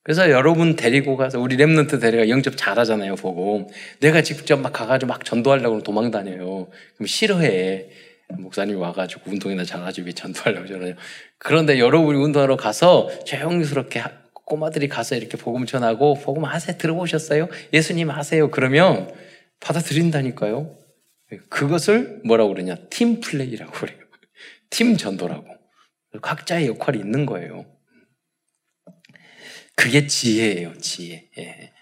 그래서 0.04 0.30
여러분 0.30 0.76
데리고 0.76 1.18
가서 1.18 1.40
우리 1.40 1.58
Remnant 1.58 2.00
데려가 2.00 2.30
영접 2.30 2.56
잘하잖아요, 2.56 3.16
보고. 3.16 3.68
내가 4.00 4.22
직접 4.22 4.58
막 4.60 4.74
가가지고 4.74 5.12
막 5.12 5.26
전도하려고 5.26 5.82
도망 5.82 6.12
다녀요. 6.12 6.68
그럼 6.96 7.08
싫어해. 7.08 7.88
목사님 8.38 8.80
와가지고 8.80 9.32
운동이나 9.32 9.64
잘가지고 9.64 10.12
전도하려고 10.12 10.68
저러요. 10.68 10.94
그런데 11.40 11.80
여러분이 11.80 12.20
운동하러 12.20 12.58
가서 12.58 13.10
조용스럽게 13.26 14.04
꼬마들이 14.46 14.88
가서 14.88 15.16
이렇게 15.16 15.36
복음 15.36 15.66
전하고 15.66 16.14
복음 16.14 16.46
하세요 16.46 16.78
들어보셨어요? 16.78 17.48
예수님 17.74 18.12
하세요. 18.12 18.52
그러면 18.52 19.12
받아들인다니까요. 19.62 20.70
그것을 21.50 22.22
뭐라고 22.24 22.54
그러냐? 22.54 22.76
팀 22.92 23.20
플레이라고 23.20 23.72
그래요. 23.72 23.98
팀 24.70 24.96
전도라고. 24.96 25.53
각자의 26.22 26.68
역할이 26.68 27.00
있는 27.00 27.26
거예요. 27.26 27.66
그게 29.76 30.08
지혜예요, 30.08 30.78
지혜. 30.78 31.30
예. 31.38 31.74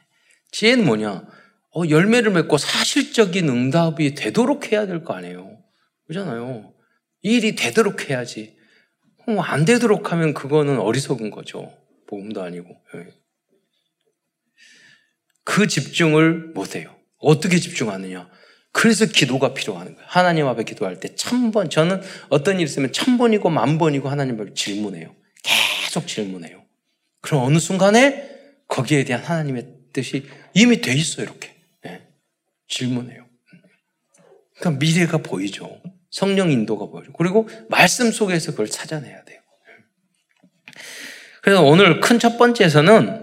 지혜는 0.52 0.86
뭐냐? 0.86 1.28
어, 1.74 1.82
열매를 1.90 2.32
맺고 2.32 2.58
사실적인 2.58 3.50
응답이 3.50 4.16
되도록 4.16 4.72
해야 4.72 4.86
될 4.86 5.04
거 5.04 5.14
아니에요. 5.14 5.62
그잖아요. 6.08 6.74
일이 7.22 7.56
되도록 7.56 8.10
해야지. 8.10 8.58
어, 9.28 9.40
안 9.40 9.66
되도록 9.66 10.12
하면 10.12 10.34
그거는 10.34 10.80
어리석은 10.80 11.32
거죠. 11.32 11.78
복음도 12.08 12.42
아니고. 12.42 12.70
예. 12.96 13.08
그 15.44 15.68
집중을 15.68 16.52
못해요. 16.54 16.96
어떻게 17.18 17.58
집중하느냐? 17.58 18.30
그래서 18.74 19.06
기도가 19.06 19.54
필요한 19.54 19.94
거예요. 19.96 20.08
하나님 20.08 20.48
앞에 20.48 20.64
기도할 20.64 21.00
때 21.00 21.14
천 21.16 21.52
번, 21.52 21.70
저는 21.70 22.02
어떤 22.30 22.60
일 22.60 22.66
있으면 22.66 22.92
천 22.94 23.18
번이고 23.18 23.50
만 23.50 23.78
번이고 23.78 24.10
하나님 24.10 24.40
앞에 24.40 24.54
질문해요. 24.54 25.14
계속 25.44 26.08
질문해요. 26.08 26.64
그럼 27.22 27.44
어느 27.44 27.60
순간에 27.60 28.30
거기에 28.68 29.04
대한 29.04 29.24
하나님의 29.24 29.68
뜻이 29.94 30.26
이미 30.54 30.80
돼 30.82 30.94
있어요, 30.94 31.26
이렇게. 31.26 31.54
네. 31.84 32.08
질문해요. 32.68 33.26
그러니까 34.58 34.80
미래가 34.80 35.18
보이죠. 35.18 35.82
성령 36.10 36.52
인도가 36.52 36.86
보이죠. 36.86 37.12
그리고 37.14 37.50
말씀 37.70 38.12
속에서 38.12 38.52
그걸 38.52 38.70
찾아내야 38.70 39.24
돼요. 39.26 39.42
그래서 41.42 41.64
오늘 41.64 42.00
큰 42.00 42.20
첫 42.20 42.38
번째에서는 42.38 43.21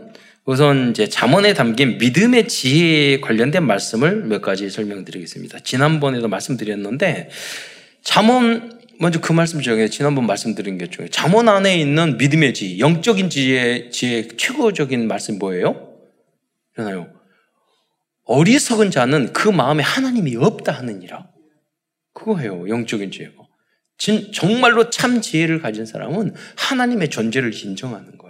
우선 0.48 0.92
이제 0.92 1.06
잠언에 1.06 1.52
담긴 1.52 1.98
믿음의 1.98 2.48
지혜에 2.48 3.20
관련된 3.20 3.66
말씀을 3.66 4.24
몇 4.24 4.40
가지 4.40 4.70
설명드리겠습니다. 4.70 5.58
지난번에도 5.58 6.26
말씀드렸는데 6.28 7.28
잠언 8.02 8.80
먼저 8.98 9.20
그 9.20 9.34
말씀 9.34 9.60
중에 9.60 9.88
지난번 9.88 10.24
말씀드린 10.24 10.78
게 10.78 10.88
중에 10.88 11.08
잠언 11.10 11.50
안에 11.50 11.78
있는 11.78 12.16
믿음의 12.16 12.54
지혜, 12.54 12.78
영적인 12.78 13.28
지혜, 13.28 13.90
지혜 13.90 14.26
최고적인 14.26 15.06
말씀 15.06 15.38
뭐예요? 15.38 15.98
그러나요? 16.72 17.12
어리석은 18.24 18.90
자는 18.90 19.34
그 19.34 19.50
마음에 19.50 19.82
하나님이 19.82 20.36
없다 20.36 20.72
하느니라. 20.72 21.28
그거예요. 22.14 22.70
영적인 22.70 23.10
지혜가. 23.10 23.34
진, 23.98 24.32
정말로 24.32 24.88
참 24.88 25.20
지혜를 25.20 25.60
가진 25.60 25.84
사람은 25.84 26.34
하나님의 26.56 27.10
존재를 27.10 27.52
인정하는 27.52 28.16
거예요. 28.16 28.27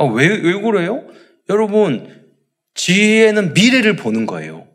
아, 0.00 0.04
왜, 0.04 0.28
왜 0.28 0.58
그래요? 0.58 1.06
여러분, 1.50 2.26
지혜는 2.72 3.52
미래를 3.52 3.96
보는 3.96 4.24
거예요. 4.24 4.66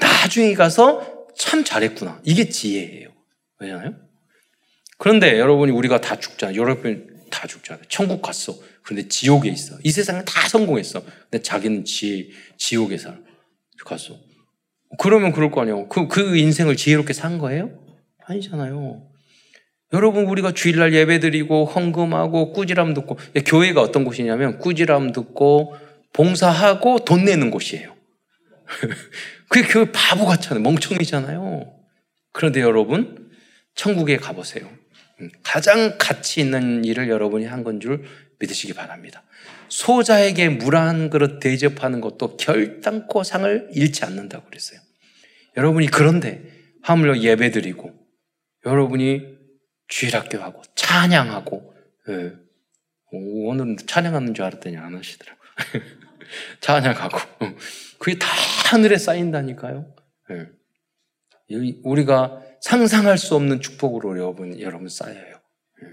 나중에 0.00 0.52
가서 0.54 1.28
참 1.36 1.62
잘했구나. 1.62 2.20
이게 2.24 2.48
지혜예요. 2.48 3.10
왜냐나요? 3.60 3.94
그런데 4.98 5.38
여러분이 5.38 5.70
우리가 5.70 6.00
다 6.00 6.16
죽잖아. 6.16 6.56
여러분 6.56 7.24
다 7.30 7.46
죽잖아. 7.46 7.80
천국 7.88 8.20
갔어. 8.20 8.58
그런데 8.82 9.06
지옥에 9.06 9.48
있어. 9.48 9.78
이 9.84 9.92
세상은 9.92 10.24
다 10.24 10.48
성공했어. 10.48 11.04
근데 11.04 11.40
자기는 11.40 11.84
지, 11.84 12.32
지옥에 12.56 12.98
살 12.98 13.22
갔어. 13.84 14.18
그러면 14.98 15.30
그럴 15.32 15.52
거 15.52 15.60
아니에요. 15.60 15.88
그, 15.88 16.08
그 16.08 16.36
인생을 16.36 16.76
지혜롭게 16.76 17.12
산 17.12 17.38
거예요? 17.38 17.70
아니잖아요. 18.24 19.07
여러분 19.92 20.26
우리가 20.26 20.52
주일날 20.52 20.92
예배드리고 20.92 21.64
헌금하고 21.64 22.52
꾸지람 22.52 22.92
듣고 22.94 23.18
교회가 23.46 23.80
어떤 23.80 24.04
곳이냐면 24.04 24.58
꾸지람 24.58 25.12
듣고 25.12 25.76
봉사하고 26.12 27.00
돈 27.04 27.24
내는 27.24 27.50
곳이에요. 27.50 27.94
그게 29.48 29.66
교회 29.66 29.90
바보 29.90 30.26
같잖아요. 30.26 30.62
멍청이잖아요. 30.62 31.72
그런데 32.32 32.60
여러분 32.60 33.30
천국에 33.74 34.18
가보세요. 34.18 34.68
가장 35.42 35.96
가치 35.98 36.40
있는 36.40 36.84
일을 36.84 37.08
여러분이 37.08 37.46
한 37.46 37.64
건 37.64 37.80
줄 37.80 38.04
믿으시기 38.40 38.72
바랍니다. 38.74 39.22
소자에게 39.68 40.48
물 40.48 40.76
한 40.76 41.10
그릇 41.10 41.40
대접하는 41.40 42.00
것도 42.00 42.36
결단코 42.36 43.24
상을 43.24 43.68
잃지 43.72 44.04
않는다고 44.04 44.46
그랬어요. 44.46 44.78
여러분이 45.56 45.88
그런데 45.88 46.42
하물며 46.82 47.20
예배드리고 47.20 47.92
여러분이 48.66 49.37
주일학교 49.88 50.38
하고 50.38 50.62
찬양하고 50.74 51.74
예. 52.10 52.32
오, 53.10 53.48
오늘은 53.48 53.78
찬양하는 53.86 54.34
줄 54.34 54.44
알았더니 54.44 54.76
안 54.76 54.94
하시더라고. 54.94 55.40
찬양하고 56.60 57.18
그게 57.98 58.18
다 58.18 58.28
하늘에 58.70 58.98
쌓인다니까요. 58.98 59.94
예. 60.30 60.46
우리가 61.82 62.42
상상할 62.60 63.16
수 63.16 63.34
없는 63.34 63.60
축복으로 63.60 64.18
여러분 64.18 64.60
여러분 64.60 64.88
쌓여요. 64.88 65.40
예. 65.82 65.88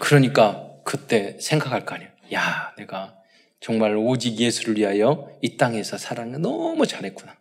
그러니까 0.00 0.70
그때 0.84 1.36
생각할 1.40 1.84
거 1.84 1.96
아니에요. 1.96 2.10
야, 2.32 2.74
내가 2.78 3.16
정말 3.58 3.96
오직 3.96 4.38
예수를 4.38 4.78
위하여 4.78 5.36
이 5.42 5.56
땅에서 5.56 5.98
살아는 5.98 6.42
너무 6.42 6.86
잘했구나. 6.86 7.39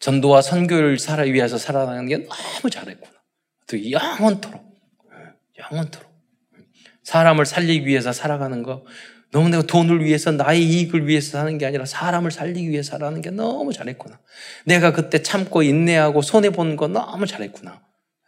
전도와 0.00 0.42
선교를 0.42 0.98
살아 0.98 1.22
위해서 1.24 1.58
살아가는 1.58 2.06
게 2.06 2.26
너무 2.26 2.70
잘했구나. 2.70 3.12
또 3.68 3.90
영원토록, 3.90 4.64
영원토록. 5.58 6.10
사람을 7.04 7.46
살리기 7.46 7.86
위해서 7.86 8.12
살아가는 8.12 8.62
거, 8.62 8.84
너무 9.30 9.48
내가 9.48 9.62
돈을 9.62 10.04
위해서 10.04 10.32
나의 10.32 10.62
이익을 10.64 11.06
위해서 11.06 11.38
사는 11.38 11.56
게 11.58 11.66
아니라 11.66 11.84
사람을 11.84 12.30
살리기 12.30 12.68
위해서 12.70 12.90
살아가는 12.92 13.20
게 13.20 13.30
너무 13.30 13.72
잘했구나. 13.72 14.18
내가 14.64 14.92
그때 14.92 15.22
참고 15.22 15.62
인내하고 15.62 16.22
손해 16.22 16.50
본 16.50 16.76
거 16.76 16.88
너무 16.88 17.26
잘했구나. 17.26 17.80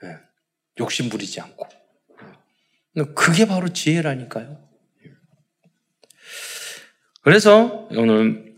예. 0.04 0.16
욕심 0.78 1.08
부리지 1.08 1.40
않고. 1.40 1.66
그게 3.14 3.46
바로 3.46 3.68
지혜라니까요. 3.68 4.68
그래서 7.22 7.88
오늘 7.92 8.51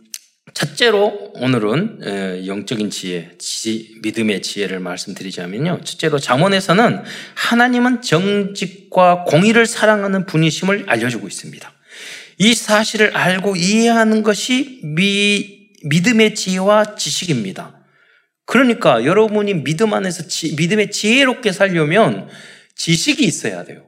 첫째로 0.54 1.32
오늘은 1.34 2.46
영적인 2.46 2.90
지혜, 2.90 3.30
지, 3.38 3.96
믿음의 4.02 4.40
지혜를 4.42 4.78
말씀드리자면요. 4.78 5.80
첫째로 5.84 6.18
잠언에서는 6.18 7.02
하나님은 7.34 8.02
정직과 8.02 9.24
공의를 9.24 9.66
사랑하는 9.66 10.26
분이심을 10.26 10.84
알려주고 10.86 11.26
있습니다. 11.26 11.72
이 12.38 12.54
사실을 12.54 13.16
알고 13.16 13.56
이해하는 13.56 14.22
것이 14.22 14.80
미, 14.84 15.70
믿음의 15.84 16.34
지혜와 16.36 16.96
지식입니다. 16.96 17.80
그러니까 18.46 19.04
여러분이 19.04 19.64
믿음 19.64 19.92
안에서 19.92 20.28
지, 20.28 20.54
믿음의 20.54 20.90
지혜롭게 20.92 21.50
살려면 21.52 22.28
지식이 22.76 23.24
있어야 23.24 23.64
돼요. 23.64 23.86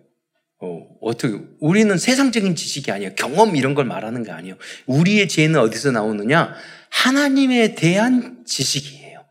어, 0.59 0.87
어떻게, 1.03 1.39
우리는 1.61 1.97
세상적인 1.99 2.55
지식이 2.57 2.91
아니에요. 2.91 3.15
경험 3.15 3.57
이런 3.57 3.75
걸 3.75 3.85
말하는 3.85 4.23
게 4.23 4.31
아니에요. 4.33 4.57
우리의 4.87 5.29
지혜는 5.29 5.61
어디서 5.61 5.91
나오느냐? 5.91 6.55
하나님에 6.91 7.75
대한 7.75 8.45
지식이에요. 8.47 9.25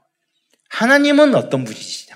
하나님은 0.70 1.34
어떤 1.36 1.64
분이시냐? 1.64 2.16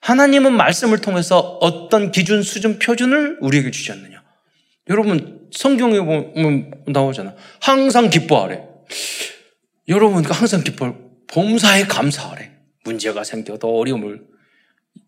하나님은 0.00 0.52
말씀을 0.52 1.00
통해서 1.00 1.58
어떤 1.60 2.12
기준, 2.12 2.42
수준, 2.42 2.78
표준을 2.78 3.38
우리에게 3.40 3.70
주셨느냐? 3.70 4.22
여러분, 4.88 5.48
성경에 5.52 5.98
보면 5.98 6.84
나오잖아. 6.86 7.34
항상 7.60 8.08
기뻐하래. 8.08 8.62
여러분, 9.88 10.24
항상 10.24 10.62
기뻐, 10.62 10.94
범사에 11.26 11.84
감사하래. 11.84 12.52
문제가 12.84 13.24
생겨도 13.24 13.78
어려움을 13.78 14.35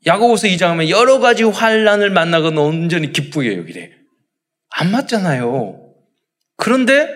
야고보서 0.07 0.47
2장 0.49 0.69
하면 0.69 0.89
여러 0.89 1.19
가지 1.19 1.43
환란을 1.43 2.11
만나고 2.11 2.49
온전히 2.61 3.13
기쁘게 3.13 3.57
여기래. 3.57 3.91
안 4.71 4.91
맞잖아요. 4.91 5.81
그런데 6.57 7.09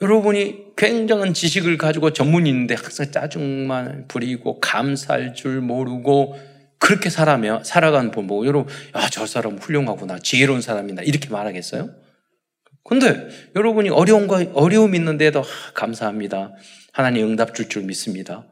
여러분이 0.00 0.74
굉장한 0.76 1.34
지식을 1.34 1.78
가지고 1.78 2.12
전문인인데 2.12 2.74
항상 2.74 3.10
짜증만 3.10 4.08
부리고 4.08 4.60
감사할 4.60 5.34
줄 5.34 5.60
모르고 5.60 6.36
그렇게 6.80 7.08
살아며 7.10 7.62
살아가는 7.64 8.10
분 8.10 8.26
보고 8.26 8.46
여러분 8.46 8.72
야 8.96 9.08
저 9.10 9.26
사람 9.26 9.56
훌륭하구나 9.56 10.18
지혜로운 10.18 10.60
사람이다 10.60 11.02
이렇게 11.02 11.28
말하겠어요? 11.30 11.90
근데 12.84 13.28
여러분이 13.56 13.88
어려움과 13.90 14.44
어려움 14.52 14.94
있는데도 14.94 15.40
아, 15.40 15.44
감사합니다. 15.74 16.52
하나님 16.92 17.26
응답 17.28 17.54
줄 17.54 17.68
줄 17.68 17.84
믿습니다. 17.84 18.46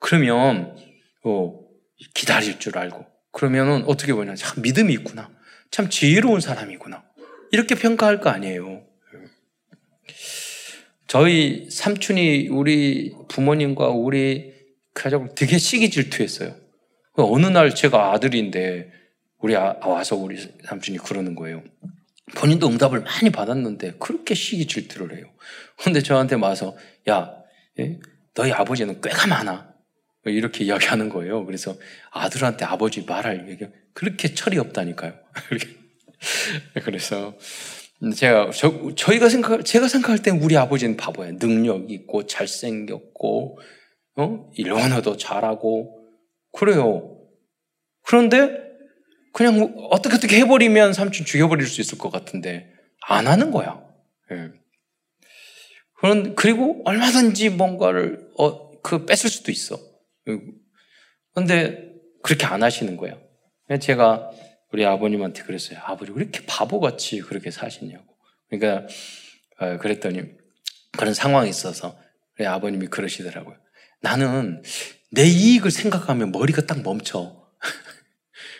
그러면 0.00 0.76
어, 1.24 1.59
기다릴 2.14 2.58
줄 2.58 2.78
알고 2.78 3.06
그러면은 3.32 3.84
어떻게 3.86 4.12
보냐 4.12 4.34
참 4.34 4.62
믿음이 4.62 4.92
있구나 4.94 5.30
참 5.70 5.88
지혜로운 5.88 6.40
사람이구나 6.40 7.04
이렇게 7.52 7.74
평가할 7.74 8.20
거 8.20 8.30
아니에요. 8.30 8.82
저희 11.06 11.68
삼촌이 11.70 12.48
우리 12.48 13.12
부모님과 13.28 13.88
우리 13.88 14.54
가족을 14.94 15.30
되게 15.34 15.58
시기 15.58 15.90
질투했어요. 15.90 16.54
어느 17.14 17.46
날 17.46 17.74
제가 17.74 18.12
아들인데 18.12 18.92
우리 19.38 19.56
아, 19.56 19.76
와서 19.82 20.16
우리 20.16 20.38
삼촌이 20.64 20.98
그러는 20.98 21.34
거예요. 21.34 21.64
본인도 22.36 22.68
응답을 22.68 23.00
많이 23.00 23.30
받았는데 23.30 23.94
그렇게 23.98 24.34
시기 24.34 24.66
질투를 24.66 25.16
해요. 25.16 25.26
근데 25.82 26.00
저한테 26.00 26.36
와서 26.36 26.76
야 27.08 27.34
예? 27.80 27.98
너희 28.34 28.52
아버지는 28.52 29.00
꽤가 29.00 29.26
많아. 29.26 29.69
이렇게 30.26 30.64
이야기하는 30.64 31.08
거예요. 31.08 31.44
그래서 31.46 31.76
아들한테 32.10 32.64
아버지 32.64 33.02
말할 33.02 33.48
얘기 33.48 33.66
그렇게 33.94 34.34
철이 34.34 34.58
없다니까요. 34.58 35.14
그래서 36.84 37.34
제가 38.14 38.50
저, 38.50 38.94
저희가 38.94 39.28
생각 39.28 39.64
제가 39.64 39.88
생각할 39.88 40.18
땐 40.18 40.42
우리 40.42 40.56
아버지는 40.56 40.96
바보예요. 40.96 41.38
능력 41.38 41.90
있고 41.90 42.26
잘생겼고 42.26 43.58
어? 44.16 44.50
일본어도 44.54 45.16
잘하고 45.16 45.98
그래요. 46.52 47.16
그런데 48.02 48.58
그냥 49.32 49.74
어떻게 49.90 50.16
어떻게 50.16 50.38
해버리면 50.40 50.92
삼촌 50.92 51.24
죽여버릴 51.24 51.66
수 51.66 51.80
있을 51.80 51.96
것 51.98 52.10
같은데 52.10 52.70
안 53.06 53.26
하는 53.26 53.50
거야. 53.50 53.82
예. 54.32 54.50
그런 55.98 56.34
그리고 56.34 56.82
얼마든지 56.84 57.50
뭔가를 57.50 58.30
어, 58.38 58.80
그 58.80 59.04
뺏을 59.04 59.28
수도 59.30 59.52
있어. 59.52 59.89
그런데 61.34 61.94
그렇게 62.22 62.46
안 62.46 62.62
하시는 62.62 62.96
거예요. 62.96 63.20
제가 63.80 64.30
우리 64.72 64.84
아버님한테 64.84 65.42
그랬어요. 65.42 65.78
아버지 65.82 66.12
왜 66.12 66.22
이렇게 66.22 66.44
바보같이 66.46 67.20
그렇게 67.20 67.50
사시냐고. 67.50 68.04
그러니까 68.48 68.86
어, 69.58 69.78
그랬더니 69.78 70.22
그런 70.96 71.14
상황이 71.14 71.48
있어서 71.48 71.98
우리 72.38 72.46
아버님이 72.46 72.86
그러시더라고요. 72.88 73.56
나는 74.00 74.62
내 75.12 75.24
이익을 75.24 75.70
생각하면 75.70 76.32
머리가 76.32 76.66
딱 76.66 76.82
멈춰. 76.82 77.48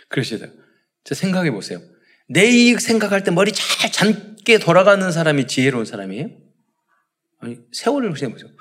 그러시더라고요. 0.09 0.61
저 1.05 1.15
생각해 1.15 1.51
보세요. 1.51 1.81
내 2.29 2.49
이익 2.49 2.81
생각할 2.81 3.25
때 3.25 3.31
머리 3.31 3.53
잘 3.53 3.91
잠게 3.91 4.59
돌아가는 4.59 5.11
사람이 5.11 5.47
지혜로운 5.47 5.85
사람이에요? 5.85 6.29
아니, 7.39 7.59
세월을 7.73 8.17
생각해 8.17 8.33
보세요. 8.33 8.57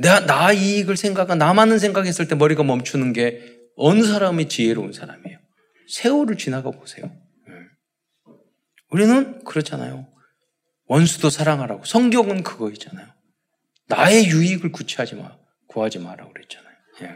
나, 0.00 0.24
나 0.26 0.52
이익을 0.52 0.96
생각하, 0.96 1.34
나만은 1.34 1.78
생각했을 1.78 2.28
때 2.28 2.34
머리가 2.34 2.62
멈추는 2.62 3.12
게 3.12 3.40
어느 3.76 4.02
사람이 4.02 4.48
지혜로운 4.48 4.92
사람이에요? 4.92 5.38
세월을 5.88 6.36
지나가 6.36 6.70
보세요. 6.70 7.06
네. 7.48 7.54
우리는 8.90 9.42
그렇잖아요. 9.44 10.06
원수도 10.86 11.30
사랑하라고. 11.30 11.84
성경은 11.84 12.42
그거 12.42 12.70
있잖아요. 12.70 13.06
나의 13.88 14.26
유익을 14.26 14.72
구치하지 14.72 15.16
마, 15.16 15.36
구하지 15.68 15.98
마라고 15.98 16.32
그랬잖아요. 16.32 16.74
예. 17.02 17.14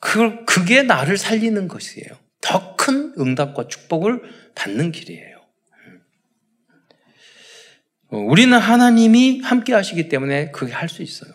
그, 0.00 0.44
그게 0.44 0.82
나를 0.82 1.18
살리는 1.18 1.68
것이에요. 1.68 2.08
더 2.40 2.78
큰 2.88 3.12
응답과 3.18 3.68
축복을 3.68 4.22
받는 4.54 4.92
길이에요. 4.92 5.37
어, 8.10 8.18
우리는 8.18 8.56
하나님이 8.56 9.40
함께 9.42 9.74
하시기 9.74 10.08
때문에 10.08 10.50
그게 10.50 10.72
할 10.72 10.88
수 10.88 11.02
있어요. 11.02 11.32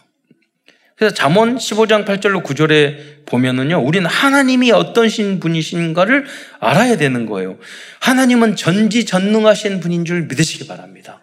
그래서 0.95 1.15
잠언 1.15 1.57
15장 1.57 2.05
8절로 2.05 2.43
9절에 2.43 3.25
보면은요, 3.25 3.83
우리는 3.83 4.07
하나님이 4.07 4.71
어떤 4.71 5.09
분이신가를 5.39 6.25
알아야 6.59 6.97
되는 6.97 7.25
거예요. 7.25 7.57
하나님은 7.99 8.55
전지전능하신 8.55 9.79
분인 9.79 10.05
줄 10.05 10.27
믿으시기 10.27 10.67
바랍니다. 10.67 11.19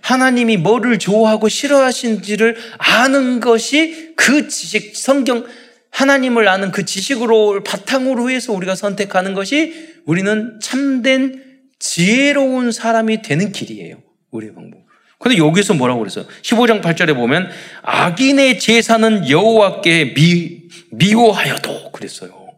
하나님이 0.00 0.56
뭐를 0.56 0.98
좋아하고 0.98 1.48
싫어하신지를 1.48 2.56
아는 2.78 3.40
것이 3.40 4.14
그 4.16 4.48
지식, 4.48 4.96
성경, 4.96 5.46
하나님을 5.90 6.48
아는 6.48 6.72
그 6.72 6.84
지식으로 6.84 7.62
바탕으로 7.62 8.30
해서 8.30 8.52
우리가 8.52 8.74
선택하는 8.74 9.34
것이 9.34 9.94
우리는 10.06 10.58
참된 10.60 11.42
지혜로운 11.78 12.72
사람이 12.72 13.22
되는 13.22 13.52
길이에요. 13.52 13.98
우리의 14.34 14.54
방법. 14.54 14.80
근데 15.18 15.38
여기서 15.38 15.74
뭐라고 15.74 16.00
그랬어요? 16.00 16.26
15장 16.42 16.82
8절에 16.82 17.14
보면 17.14 17.48
악인의 17.82 18.58
제사는 18.58 19.30
여호와께 19.30 20.14
미, 20.14 20.68
미워하여도 20.90 21.92
그랬어요. 21.92 22.52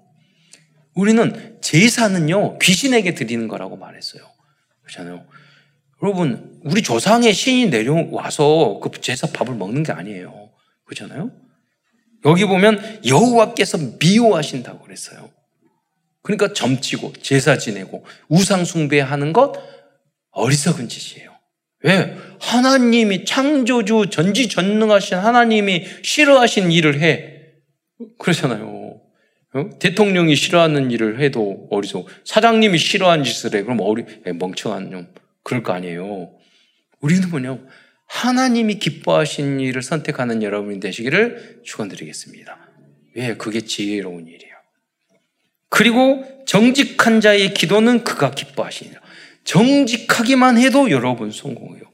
우리는 0.94 1.58
제사는요 1.60 2.58
귀신에게 2.58 3.14
드리는 3.14 3.46
거라고 3.48 3.76
말했어요. 3.76 4.22
그렇잖아요. 4.82 5.26
여러분 6.02 6.60
우리 6.64 6.82
조상의 6.82 7.32
신이 7.34 7.66
내려와서 7.66 8.80
그 8.82 8.90
제사 9.00 9.26
밥을 9.28 9.54
먹는 9.54 9.82
게 9.82 9.92
아니에요. 9.92 10.50
그렇잖아요. 10.84 11.30
여기 12.24 12.44
보면 12.46 13.02
여호와께서 13.06 13.78
미워하신다고 14.00 14.80
그랬어요. 14.80 15.30
그러니까 16.22 16.52
점치고 16.52 17.12
제사 17.22 17.56
지내고 17.58 18.04
우상 18.28 18.64
숭배하는 18.64 19.32
것 19.32 19.54
어리석은 20.32 20.88
짓이에요. 20.88 21.35
왜? 21.82 22.16
하나님이 22.40 23.24
창조주 23.24 24.06
전지전능하신 24.10 25.18
하나님이 25.18 25.84
싫어하신 26.02 26.72
일을 26.72 27.00
해. 27.00 27.36
그러잖아요. 28.18 29.00
어? 29.54 29.70
대통령이 29.78 30.36
싫어하는 30.36 30.90
일을 30.90 31.20
해도 31.20 31.66
어리석. 31.70 32.06
사장님이 32.24 32.78
싫어하는 32.78 33.24
짓을 33.24 33.54
해. 33.54 33.62
그럼 33.62 33.78
어리, 33.80 34.04
멍청한 34.24 34.90
좀 34.90 35.08
그럴 35.42 35.62
거 35.62 35.72
아니에요. 35.72 36.30
우리는 37.00 37.28
뭐냐? 37.30 37.58
하나님이 38.06 38.78
기뻐하신 38.78 39.60
일을 39.60 39.82
선택하는 39.82 40.42
여러분이 40.42 40.80
되시기를 40.80 41.60
축원드리겠습니다. 41.64 42.58
왜? 43.14 43.36
그게 43.36 43.60
지혜로운 43.60 44.26
일이에요. 44.26 44.54
그리고 45.68 46.24
정직한 46.46 47.20
자의 47.20 47.52
기도는 47.52 48.04
그가 48.04 48.30
기뻐하시니라. 48.30 49.00
정직하기만 49.46 50.58
해도 50.58 50.90
여러분 50.90 51.30
성공해요. 51.30 51.84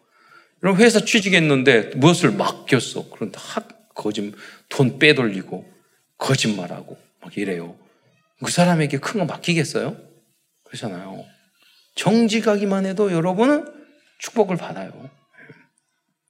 여러분 0.62 0.84
회사 0.84 1.00
취직했는데 1.00 1.92
무엇을 1.96 2.32
맡겼어. 2.32 3.08
그런데 3.10 3.38
학 3.40 3.94
거짓 3.94 4.32
돈 4.68 4.98
빼돌리고 4.98 5.70
거짓말하고 6.18 6.98
막 7.20 7.36
이래요. 7.36 7.76
그 8.44 8.50
사람에게 8.50 8.98
큰 8.98 9.20
거 9.20 9.24
맡기겠어요? 9.26 9.96
그렇잖아요. 10.64 11.24
정직하기만 11.94 12.86
해도 12.86 13.12
여러분은 13.12 13.66
축복을 14.18 14.56
받아요. 14.56 15.10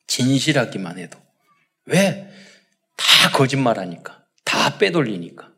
진실하기만 0.08 0.98
해도. 0.98 1.18
왜? 1.86 2.28
다 2.96 3.30
거짓말하니까. 3.32 4.24
다 4.44 4.76
빼돌리니까. 4.78 5.51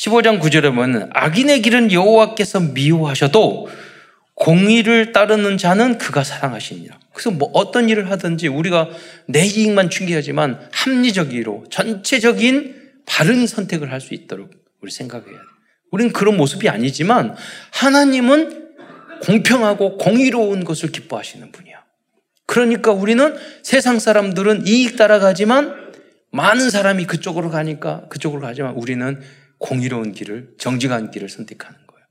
15장 0.00 0.40
9절에 0.40 0.74
보면 0.74 1.10
악인의 1.12 1.60
길은 1.60 1.92
여호와께서 1.92 2.60
미워하셔도 2.60 3.68
공의를 4.34 5.12
따르는 5.12 5.58
자는 5.58 5.98
그가 5.98 6.24
사랑하시니라. 6.24 6.98
그래서 7.12 7.30
뭐 7.30 7.50
어떤 7.52 7.90
일을 7.90 8.10
하든지 8.10 8.48
우리가 8.48 8.88
내 9.26 9.44
이익만 9.44 9.90
중요하지만 9.90 10.58
합리적으로 10.72 11.64
전체적인 11.70 12.76
바른 13.04 13.46
선택을 13.46 13.92
할 13.92 14.00
수 14.00 14.14
있도록 14.14 14.50
우리 14.80 14.90
생각해야 14.90 15.32
돼. 15.32 15.38
우리는 15.90 16.12
그런 16.12 16.38
모습이 16.38 16.70
아니지만 16.70 17.36
하나님은 17.72 18.70
공평하고 19.22 19.98
공의로운 19.98 20.64
것을 20.64 20.92
기뻐하시는 20.92 21.52
분이야. 21.52 21.84
그러니까 22.46 22.92
우리는 22.92 23.36
세상 23.62 23.98
사람들은 23.98 24.66
이익 24.66 24.96
따라가지만 24.96 25.90
많은 26.32 26.70
사람이 26.70 27.04
그쪽으로 27.04 27.50
가니까 27.50 28.06
그쪽으로 28.08 28.40
가지만 28.40 28.72
우리는 28.74 29.20
공의로운 29.60 30.12
길을, 30.12 30.54
정직한 30.58 31.12
길을 31.12 31.28
선택하는 31.28 31.78
거예요. 31.86 32.04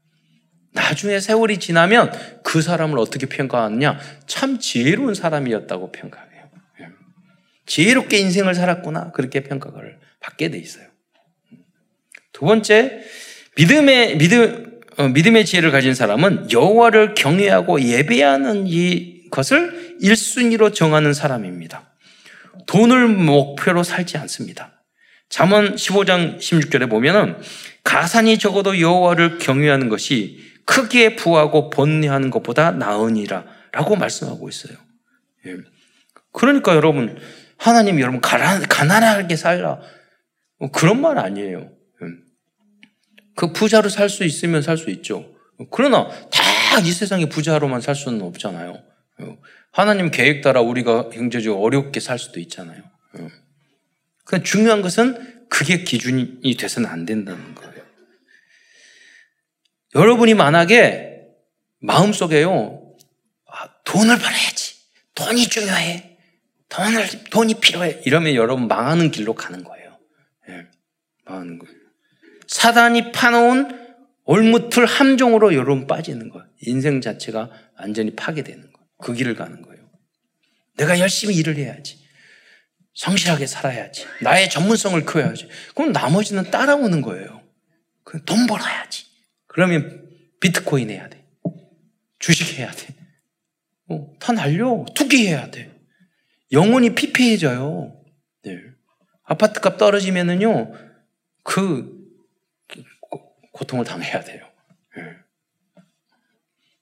나중에 0.71 1.19
세월이 1.19 1.57
지나면 1.57 2.11
그 2.43 2.61
사람을 2.61 2.97
어떻게 2.97 3.25
평가하느냐? 3.25 3.99
참 4.27 4.59
지혜로운 4.59 5.15
사람이었다고 5.15 5.91
평가해요. 5.91 6.49
예. 6.81 6.87
지혜롭게 7.65 8.17
인생을 8.19 8.53
살았구나. 8.53 9.11
그렇게 9.11 9.43
평가를 9.43 9.99
받게 10.21 10.51
돼 10.51 10.59
있어요. 10.59 10.85
두 12.31 12.45
번째, 12.45 13.01
믿음의, 13.57 14.17
믿음, 14.17 14.79
어, 14.97 15.07
믿음의 15.09 15.45
지혜를 15.45 15.71
가진 15.71 15.93
사람은 15.93 16.51
여호와를 16.51 17.15
경외하고 17.15 17.81
예배하는 17.81 18.67
이 18.67 19.29
것을 19.31 19.97
1순위로 20.01 20.73
정하는 20.73 21.13
사람입니다. 21.13 21.93
돈을 22.67 23.07
목표로 23.07 23.83
살지 23.83 24.17
않습니다. 24.19 24.78
잠언 25.29 25.75
15장 25.75 26.39
16절에 26.39 26.89
보면은 26.89 27.37
가산이 27.83 28.37
적어도 28.39 28.79
여호와를 28.79 29.37
경외하는 29.37 29.89
것이 29.89 30.39
크게 30.65 31.15
부하고 31.15 31.69
번뇌하는 31.69 32.29
것보다 32.29 32.71
나으니라 32.71 33.45
라고 33.71 33.95
말씀하고 33.95 34.49
있어요. 34.49 34.77
예. 35.45 35.55
그러니까 36.31 36.75
여러분 36.75 37.17
하나님 37.57 37.99
여러분 37.99 38.21
가난하게 38.21 39.35
살라 39.35 39.79
뭐 40.59 40.71
그런 40.71 41.01
말 41.01 41.17
아니에요. 41.19 41.59
예. 41.59 42.07
그 43.35 43.53
부자로 43.53 43.89
살 43.89 44.09
수 44.09 44.23
있으면 44.23 44.61
살 44.61 44.77
수 44.77 44.89
있죠. 44.89 45.33
그러나 45.71 46.07
다 46.31 46.49
이 46.85 46.91
세상에 46.91 47.27
부자로만 47.27 47.81
살 47.81 47.95
수는 47.95 48.21
없잖아요. 48.21 48.77
예. 49.21 49.37
하나님 49.71 50.11
계획 50.11 50.41
따라 50.41 50.61
우리가 50.61 51.09
경제적으로 51.09 51.61
어렵게 51.63 51.99
살 51.99 52.17
수도 52.19 52.39
있잖아요. 52.39 52.83
그 54.29 54.43
중요한 54.43 54.83
것은 54.83 55.47
그게 55.49 55.83
기준이 55.83 56.55
돼서는 56.55 56.87
안 56.87 57.03
된다는 57.03 57.55
거예요. 57.55 57.83
여러분이 59.95 60.35
만약에 60.35 61.23
마음속에요, 61.79 62.95
아, 63.47 63.69
돈을 63.85 64.19
벌어야지. 64.19 64.75
돈이 65.15 65.47
중요해. 65.47 66.17
돈을, 66.69 67.07
돈이 67.31 67.55
필요해. 67.55 68.03
이러면 68.05 68.35
여러분 68.35 68.67
망하는 68.67 69.09
길로 69.09 69.33
가는 69.33 69.63
거예요. 69.63 69.97
예, 70.49 70.67
망하는 71.25 71.57
거예요. 71.57 71.75
사단이 72.45 73.11
파놓은 73.11 73.95
올무틀 74.25 74.85
함정으로 74.85 75.55
여러분 75.55 75.87
빠지는 75.87 76.29
거예요. 76.29 76.47
인생 76.61 77.01
자체가 77.01 77.49
완전히 77.79 78.15
파괴되는 78.15 78.61
거예요. 78.61 78.87
그 79.01 79.13
길을 79.13 79.33
가는 79.33 79.63
거예요. 79.63 79.89
내가 80.77 80.99
열심히 80.99 81.33
일을 81.35 81.55
해야지. 81.55 81.98
성실하게 82.93 83.47
살아야지. 83.47 84.05
나의 84.21 84.49
전문성을 84.49 85.05
키워야지. 85.05 85.47
그럼 85.75 85.91
나머지는 85.91 86.51
따라오는 86.51 87.01
거예요. 87.01 87.41
돈 88.25 88.47
벌어야지. 88.47 89.05
그러면 89.47 90.09
비트코인 90.39 90.89
해야 90.89 91.07
돼. 91.09 91.23
주식 92.17 92.57
해야 92.57 92.71
돼. 92.71 92.95
어, 93.89 94.13
다 94.19 94.33
날려. 94.33 94.85
투기해야 94.95 95.51
돼. 95.51 95.71
영혼이 96.51 96.95
피폐해져요. 96.95 98.01
네. 98.43 98.57
아파트 99.23 99.59
값 99.59 99.77
떨어지면은요, 99.77 100.73
그, 101.43 101.99
고통을 103.53 103.85
당해야 103.85 104.21
돼요. 104.21 104.45
네. 104.95 105.03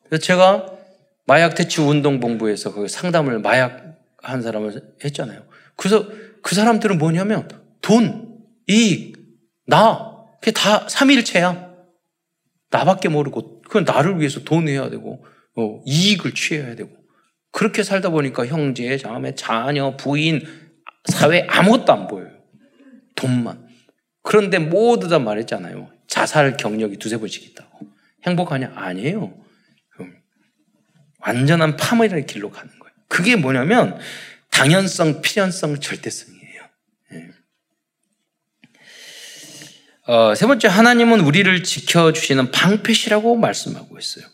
그래서 0.06 0.22
제가 0.22 0.78
마약 1.26 1.56
퇴치 1.56 1.82
운동본부에서 1.82 2.74
그 2.74 2.88
상담을 2.88 3.39
마약 3.39 3.98
한 4.22 4.41
사람을 4.41 4.96
했잖아요. 5.04 5.46
그래서 5.78 6.10
그 6.42 6.56
사람들은 6.56 6.98
뭐냐면 6.98 7.48
돈, 7.82 8.38
이익, 8.68 9.16
나, 9.66 10.13
그게 10.42 10.52
다 10.52 10.86
3일체야. 10.88 11.68
나밖에 12.70 13.08
모르고, 13.08 13.62
그건 13.62 13.86
나를 13.86 14.20
위해서 14.20 14.44
돈 14.44 14.68
해야 14.68 14.90
되고, 14.90 15.24
어, 15.56 15.82
이익을 15.86 16.34
취해야 16.34 16.76
되고. 16.76 16.90
그렇게 17.52 17.84
살다 17.84 18.10
보니까 18.10 18.46
형제, 18.46 18.98
자매, 18.98 19.36
자녀, 19.36 19.96
부인, 19.96 20.42
사회 21.06 21.48
아무것도 21.50 21.94
안 21.94 22.08
보여요. 22.08 22.30
돈만. 23.16 23.68
그런데 24.22 24.60
모두 24.60 25.08
다 25.08 25.20
말했잖아요. 25.20 25.90
자살 26.08 26.58
경력이 26.58 26.98
두세 26.98 27.18
번씩 27.18 27.44
있다고. 27.52 27.88
행복하냐? 28.26 28.74
아니에요. 28.76 29.34
완전한 31.20 31.76
파멸의 31.78 32.26
길로 32.26 32.52
가는 32.52 32.68
거예요. 32.80 32.94
그게 33.08 33.36
뭐냐면 33.36 33.98
당연성, 34.58 35.22
필연성, 35.22 35.80
절대성이에요. 35.80 36.62
예. 37.13 37.28
어, 40.12 40.34
세 40.34 40.48
번째, 40.48 40.67
하나님은 40.67 41.20
우리를 41.20 41.63
지켜주시는 41.63 42.50
방패시라고 42.50 43.36
말씀하고 43.36 44.00
있어요. 44.00 44.26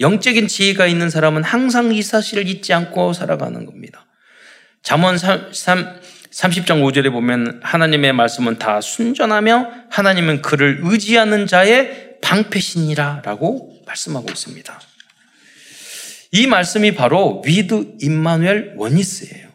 영적인 0.00 0.48
지혜가 0.48 0.88
있는 0.88 1.08
사람은 1.08 1.44
항상 1.44 1.94
이 1.94 2.02
사실을 2.02 2.48
잊지 2.48 2.72
않고 2.72 3.12
살아가는 3.12 3.64
겁니다. 3.64 4.06
잠언 4.82 5.14
30장 5.14 6.82
5절에 6.82 7.12
보면 7.12 7.60
하나님의 7.62 8.12
말씀은 8.12 8.58
다 8.58 8.80
순전하며 8.80 9.70
하나님은 9.88 10.42
그를 10.42 10.80
의지하는 10.82 11.46
자의 11.46 12.18
방패신이라 12.22 13.22
라고 13.24 13.80
말씀하고 13.86 14.26
있습니다. 14.30 14.80
이 16.32 16.46
말씀이 16.48 16.94
바로 16.96 17.40
With 17.46 17.98
Immanuel 18.00 18.74
Oneness예요. 18.76 19.49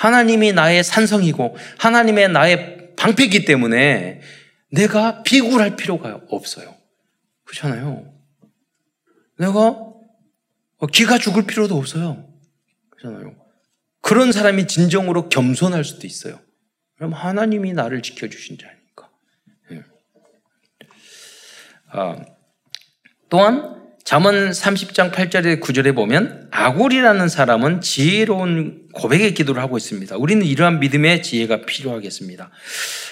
하나님이 0.00 0.54
나의 0.54 0.82
산성이고 0.82 1.58
하나님의 1.78 2.30
나의 2.30 2.94
방패기 2.96 3.44
때문에 3.44 4.22
내가 4.72 5.22
비굴할 5.22 5.76
필요가 5.76 6.22
없어요. 6.30 6.74
그렇잖아요. 7.44 8.10
내가 9.38 9.76
기가 10.90 11.18
죽을 11.18 11.42
필요도 11.44 11.76
없어요. 11.76 12.26
그렇잖아요. 12.88 13.36
그런 14.00 14.32
사람이 14.32 14.68
진정으로 14.68 15.28
겸손할 15.28 15.84
수도 15.84 16.06
있어요. 16.06 16.40
그럼 16.96 17.12
하나님이 17.12 17.74
나를 17.74 18.00
지켜주신 18.00 18.56
자니까. 18.56 19.10
예. 19.72 19.82
아, 21.88 22.24
또한 23.28 23.79
잠언 24.04 24.50
30장 24.50 25.12
8절에 25.12 25.60
9절에 25.60 25.94
보면 25.94 26.48
아굴이라는 26.50 27.28
사람은 27.28 27.80
지혜로운 27.80 28.88
고백의 28.92 29.34
기도를 29.34 29.62
하고 29.62 29.76
있습니다. 29.76 30.16
우리는 30.16 30.44
이러한 30.44 30.80
믿음의 30.80 31.22
지혜가 31.22 31.62
필요하겠습니다. 31.62 32.50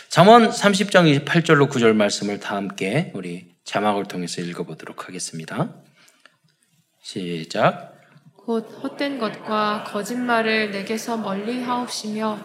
잠언 0.08 0.50
30장 0.50 1.24
28절로 1.24 1.70
9절 1.70 1.94
말씀을 1.94 2.40
다 2.40 2.56
함께 2.56 3.12
우리 3.14 3.54
자막을 3.64 4.06
통해서 4.06 4.40
읽어보도록 4.40 5.06
하겠습니다. 5.06 5.74
시작. 7.02 7.94
곧 8.34 8.66
헛된 8.82 9.18
것과 9.18 9.84
거짓말을 9.86 10.70
내게서 10.70 11.18
멀리 11.18 11.62
하옵시며 11.62 12.38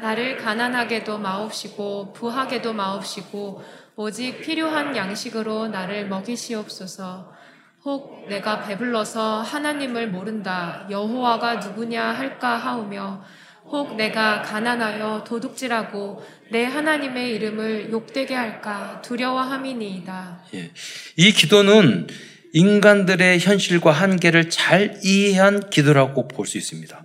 나를 0.00 0.36
가난하게도 0.38 1.18
마옵시고 1.18 2.12
부하게도 2.14 2.72
마옵시고 2.72 3.62
오직 3.96 4.40
필요한 4.40 4.96
양식으로 4.96 5.68
나를 5.68 6.08
먹이시옵소서. 6.08 7.39
혹 7.84 8.28
내가 8.28 8.60
배불러서 8.60 9.40
하나님을 9.40 10.08
모른다 10.08 10.86
여호와가 10.90 11.56
누구냐 11.56 12.02
할까 12.02 12.56
하오며 12.56 13.24
혹 13.64 13.96
내가 13.96 14.42
가난하여 14.42 15.24
도둑질하고 15.26 16.22
내 16.50 16.64
하나님의 16.64 17.30
이름을 17.36 17.90
욕되게 17.90 18.34
할까 18.34 19.00
두려워함이니이다. 19.02 20.44
예. 20.54 20.72
이 21.16 21.32
기도는 21.32 22.08
인간들의 22.52 23.38
현실과 23.38 23.92
한계를 23.92 24.50
잘 24.50 24.98
이해한 25.04 25.70
기도라고 25.70 26.26
볼 26.26 26.46
수 26.46 26.58
있습니다. 26.58 27.04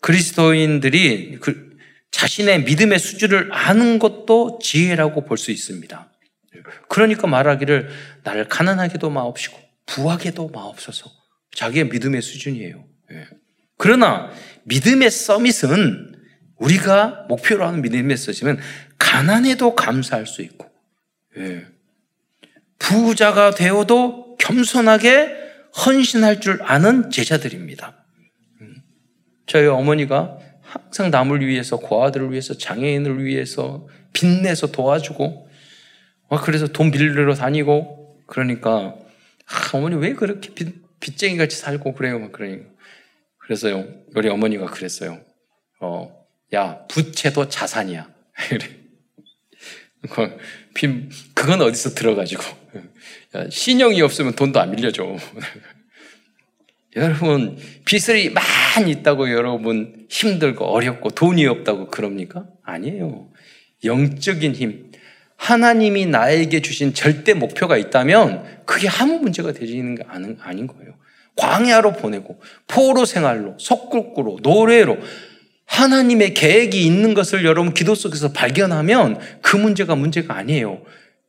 그리스도인들이 0.00 1.38
그 1.40 1.70
자신의 2.10 2.64
믿음의 2.64 2.98
수준을 2.98 3.50
아는 3.52 3.98
것도 3.98 4.58
지혜라고 4.60 5.24
볼 5.24 5.38
수 5.38 5.50
있습니다. 5.50 6.10
그러니까 6.88 7.26
말하기를 7.26 7.88
나를 8.24 8.48
가난하게도 8.48 9.10
마옵시고 9.10 9.63
부하게도 9.86 10.48
마옵소서. 10.48 11.10
자기의 11.54 11.88
믿음의 11.88 12.22
수준이에요. 12.22 12.84
예. 13.12 13.28
그러나 13.76 14.30
믿음의 14.64 15.10
서밋은 15.10 16.14
우리가 16.56 17.26
목표로 17.28 17.66
하는 17.66 17.82
믿음의 17.82 18.16
서밋은 18.16 18.60
가난해도 18.98 19.74
감사할 19.74 20.26
수 20.26 20.42
있고 20.42 20.70
예. 21.36 21.66
부자가 22.78 23.50
되어도 23.50 24.36
겸손하게 24.38 25.44
헌신할 25.86 26.40
줄 26.40 26.62
아는 26.62 27.10
제자들입니다. 27.10 28.04
음. 28.60 28.82
저희 29.46 29.66
어머니가 29.66 30.38
항상 30.60 31.10
남을 31.10 31.46
위해서, 31.46 31.78
고아들을 31.78 32.30
위해서, 32.30 32.56
장애인을 32.56 33.24
위해서 33.24 33.88
빚내서 34.12 34.72
도와주고, 34.72 35.48
그래서 36.42 36.66
돈 36.68 36.90
빌리러 36.90 37.34
다니고, 37.34 38.22
그러니까 38.26 38.94
아, 39.46 39.70
어머니 39.72 39.96
왜 39.96 40.14
그렇게 40.14 40.52
빚, 40.54 40.74
빚쟁이 41.00 41.36
같이 41.36 41.56
살고 41.56 41.94
그래요? 41.94 42.18
막 42.18 42.32
그러니까. 42.32 42.68
그래서요, 43.38 43.86
우리 44.14 44.28
어머니가 44.28 44.66
그랬어요. 44.66 45.20
어, 45.80 46.26
야, 46.54 46.86
부채도 46.88 47.48
자산이야. 47.48 48.08
그, 50.10 50.38
그건 51.34 51.62
어디서 51.62 51.90
들어가지고. 51.90 52.42
야, 53.36 53.48
신용이 53.50 54.00
없으면 54.00 54.34
돈도 54.34 54.60
안 54.60 54.74
빌려줘. 54.74 55.04
여러분, 56.96 57.58
빚이 57.84 58.30
많이 58.30 58.92
있다고 58.92 59.30
여러분 59.30 60.06
힘들고 60.08 60.64
어렵고 60.64 61.10
돈이 61.10 61.44
없다고 61.46 61.88
그럽니까? 61.88 62.46
아니에요. 62.62 63.30
영적인 63.84 64.54
힘, 64.54 64.92
하나님이 65.44 66.06
나에게 66.06 66.62
주신 66.62 66.94
절대 66.94 67.34
목표가 67.34 67.76
있다면 67.76 68.62
그게 68.64 68.88
아무 68.88 69.18
문제가 69.18 69.52
되지는 69.52 69.94
게 69.94 70.02
아닌 70.08 70.66
거예요. 70.66 70.94
광야로 71.36 71.92
보내고 71.92 72.40
포로 72.66 73.04
생활로 73.04 73.54
속국구로 73.58 74.38
노래로 74.42 74.96
하나님의 75.66 76.32
계획이 76.32 76.86
있는 76.86 77.12
것을 77.12 77.44
여러분 77.44 77.74
기도 77.74 77.94
속에서 77.94 78.32
발견하면 78.32 79.18
그 79.42 79.58
문제가 79.58 79.94
문제가 79.96 80.34
아니에요. 80.34 80.80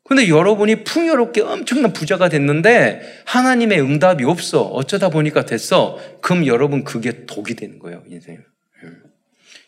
근데 0.06 0.30
여러분이 0.30 0.86
풍요롭게 0.86 1.42
엄청난 1.42 1.92
부자가 1.92 2.30
됐는데 2.30 3.02
하나님의 3.26 3.82
응답이 3.82 4.24
없어. 4.24 4.62
어쩌다 4.62 5.10
보니까 5.10 5.46
됐어. 5.46 6.00
그럼 6.22 6.48
여러분 6.48 6.86
그게 6.86 7.26
독이 7.26 7.56
되는 7.56 7.80
거예요, 7.80 8.02
인생에. 8.08 8.38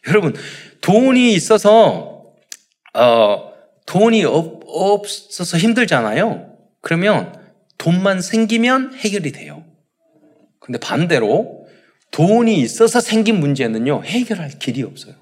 여러분, 0.07 0.33
돈이 0.79 1.33
있어서, 1.33 2.23
어, 2.93 3.56
돈이 3.87 4.23
없, 4.25 4.61
없어서 4.65 5.57
힘들잖아요. 5.57 6.55
그러면 6.81 7.33
돈만 7.77 8.21
생기면 8.21 8.93
해결이 8.93 9.31
돼요. 9.31 9.65
근데 10.59 10.77
반대로 10.79 11.65
돈이 12.11 12.59
있어서 12.61 12.99
생긴 12.99 13.39
문제는요, 13.39 14.03
해결할 14.03 14.59
길이 14.59 14.83
없어요. 14.83 15.15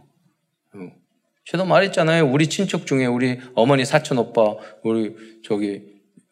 저도 1.46 1.66
말했잖아요. 1.66 2.28
우리 2.28 2.48
친척 2.48 2.88
중에 2.88 3.06
우리 3.06 3.40
어머니 3.54 3.86
사촌 3.86 4.18
오빠, 4.18 4.56
우리 4.84 5.16
저기 5.46 5.84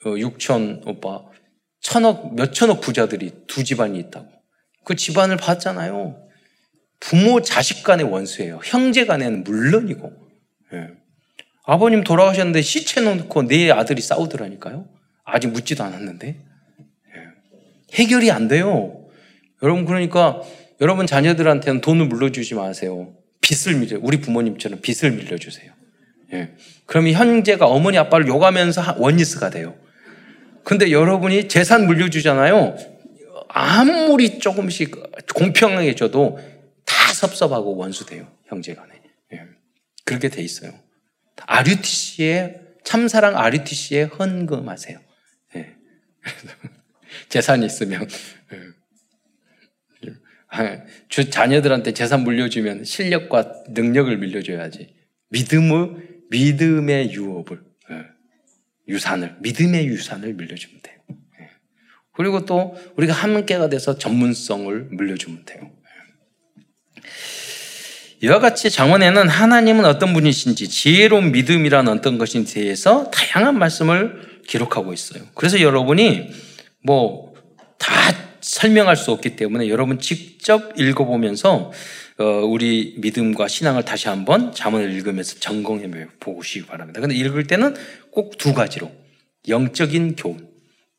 어, 0.06 0.18
육촌 0.18 0.84
오빠, 0.86 1.24
천억, 1.80 2.34
몇 2.36 2.52
천억 2.54 2.82
부자들이 2.82 3.32
두 3.48 3.64
집안이 3.64 4.00
있다고. 4.00 4.28
그 4.84 4.96
집안을 4.96 5.38
봤잖아요. 5.38 6.20
부모 7.00 7.42
자식 7.42 7.84
간의 7.84 8.08
원수예요. 8.08 8.60
형제 8.64 9.06
간에는 9.06 9.44
물론이고. 9.44 10.23
예. 11.68 11.72
아버님 11.72 12.04
돌아가셨는데 12.04 12.62
시체 12.62 13.02
놓고 13.02 13.48
내 13.48 13.72
아들이 13.72 14.02
싸우더라니까요. 14.02 14.88
아직 15.24 15.48
묻지도 15.48 15.84
않았는데. 15.84 16.28
예. 16.28 17.96
해결이 17.96 18.32
안 18.32 18.48
돼요. 18.48 19.06
여러분 19.62 19.86
그러니까 19.86 20.42
여러분 20.82 21.08
자녀들한테는 21.08 21.82
돈을 21.82 22.08
물려주지 22.08 22.56
마세요. 22.56 23.14
빚을 23.42 23.80
밀려 23.80 24.00
우리 24.02 24.20
부모님처럼 24.20 24.82
빚을 24.82 25.12
밀려주세요. 25.12 25.72
예. 26.34 26.52
그러면 26.86 27.14
형제가 27.14 27.68
어머니 27.68 27.98
아빠를 27.98 28.28
욕하면서 28.28 28.96
원리스가 28.98 29.50
돼요. 29.50 29.76
근데 30.64 30.92
여러분이 30.92 31.48
재산 31.48 31.86
물려주잖아요. 31.86 32.76
아무리 33.50 34.40
조금씩 34.40 35.36
공평하게 35.36 35.96
줘도 35.96 36.40
다 36.86 37.14
섭섭하고 37.14 37.76
원수돼요. 37.76 38.28
형제간에. 38.48 38.90
예. 39.34 39.42
그렇게 40.06 40.30
돼 40.30 40.42
있어요. 40.42 40.72
RUTC에 41.38 42.62
참사랑 42.84 43.38
RUTC에 43.38 44.04
헌금하세요. 44.04 45.00
예. 45.56 45.76
재산이 47.30 47.66
있으면 47.66 48.08
예. 48.54 48.74
주 51.10 51.30
자녀들한테 51.30 51.94
재산 51.94 52.24
물려주면 52.24 52.84
실력과 52.84 53.64
능력을 53.70 54.16
물려줘야지. 54.18 54.94
믿음의 55.30 56.14
믿음의 56.30 57.14
유업을 57.14 57.64
예. 57.92 58.06
유산을 58.88 59.38
믿음의 59.40 59.88
유산을 59.88 60.34
물려주면 60.34 60.82
돼요. 60.82 60.98
예. 61.40 61.50
그리고 62.12 62.46
또 62.46 62.76
우리가 62.98 63.14
함께가 63.14 63.70
돼서 63.70 63.98
전문성을 63.98 64.90
물려주면 64.92 65.46
돼요. 65.46 65.72
이와 68.24 68.40
같이 68.40 68.70
장원에는 68.72 69.28
하나님은 69.28 69.86
어떤 69.86 70.14
분이신지 70.14 70.70
지혜로운 70.70 71.32
믿음이란 71.32 71.88
어떤 71.88 72.18
것인지에 72.18 72.64
대해서 72.64 73.12
다양한 73.12 73.60
말씀을 73.60 74.42
기록하고 74.48 74.94
있어요. 74.94 75.24
그래서 75.36 75.62
여러분이 75.62 76.30
뭐 76.84 77.34
다 77.84 77.92
설명할 78.40 78.96
수 78.96 79.12
없기 79.12 79.36
때문에 79.36 79.68
여러분 79.68 80.00
직접 80.00 80.80
읽어보면서 80.80 81.72
어, 82.18 82.24
우리 82.24 82.96
믿음과 83.00 83.50
신앙을 83.50 83.84
다시 83.84 84.08
한번 84.08 84.54
자문을 84.54 84.92
읽으면서 84.92 85.40
점검해 85.40 86.08
보시기 86.20 86.66
바랍니다. 86.66 87.02
근데 87.02 87.16
읽을 87.16 87.48
때는 87.48 87.76
꼭 88.12 88.38
두 88.38 88.54
가지로 88.54 88.90
영적인 89.50 90.16
교훈 90.16 90.48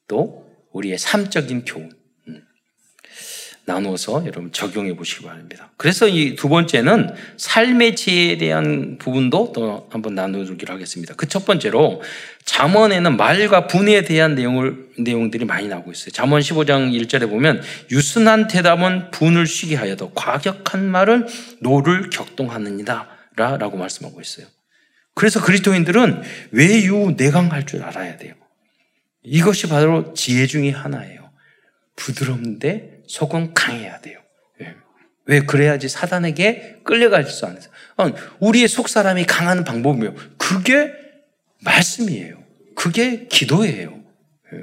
또 0.08 0.44
우리의 0.72 0.98
삶적인 0.98 1.64
교훈 1.64 1.90
나누어서 3.66 4.26
여러분 4.26 4.52
적용해 4.52 4.94
보시기 4.94 5.24
바랍니다. 5.24 5.70
그래서 5.78 6.06
이 6.06 6.36
두 6.36 6.48
번째는 6.48 7.14
삶의 7.38 7.96
지혜에 7.96 8.36
대한 8.38 8.98
부분도 8.98 9.52
또 9.54 9.88
한번 9.90 10.14
나누기로 10.14 10.72
하겠습니다. 10.74 11.14
그 11.14 11.26
첫 11.26 11.46
번째로 11.46 12.02
잠언에는 12.44 13.16
말과 13.16 13.66
분에 13.66 14.02
대한 14.02 14.34
내용을 14.34 14.90
내용들이 14.98 15.46
많이 15.46 15.66
나오고 15.68 15.92
있어요. 15.92 16.10
잠언 16.10 16.40
15장 16.40 16.92
1절에 16.92 17.28
보면 17.28 17.62
유순한 17.90 18.48
대답은 18.48 19.10
분을 19.10 19.46
쉬게 19.46 19.76
하여도 19.76 20.10
과격한 20.12 20.84
말은 20.84 21.26
노를 21.60 22.10
격동하느니다라고 22.10 23.76
말씀하고 23.78 24.20
있어요. 24.20 24.46
그래서 25.14 25.42
그리스도인들은 25.42 26.22
외유 26.50 27.14
내강할 27.16 27.66
줄 27.66 27.82
알아야 27.82 28.16
돼요. 28.18 28.34
이것이 29.22 29.68
바로 29.68 30.12
지혜 30.12 30.46
중의 30.46 30.72
하나예요. 30.72 31.30
부드럽는데 31.96 32.93
속은 33.06 33.54
강해야 33.54 34.00
돼요. 34.00 34.20
예. 34.60 34.74
왜 35.26 35.40
그래야지 35.40 35.88
사단에게 35.88 36.80
끌려갈 36.84 37.24
수 37.24 37.46
않아요. 37.46 37.60
우리의 38.40 38.68
속 38.68 38.88
사람이 38.88 39.24
강하는 39.24 39.64
방법이요. 39.64 40.14
그게 40.36 40.92
말씀이에요. 41.62 42.42
그게 42.74 43.26
기도예요. 43.26 44.02
예. 44.52 44.58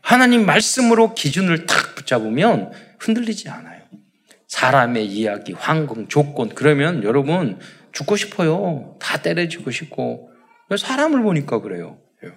하나님 0.00 0.46
말씀으로 0.46 1.14
기준을 1.14 1.66
탁 1.66 1.94
붙잡으면 1.94 2.72
흔들리지 2.98 3.48
않아요. 3.48 3.82
사람의 4.46 5.06
이야기, 5.06 5.52
환경, 5.52 6.08
조건 6.08 6.48
그러면 6.48 7.04
여러분 7.04 7.58
죽고 7.92 8.16
싶어요. 8.16 8.96
다 9.00 9.20
때려주고 9.20 9.70
싶고 9.70 10.30
사람을 10.76 11.22
보니까 11.22 11.60
그래요. 11.60 11.98
예. 12.24 12.32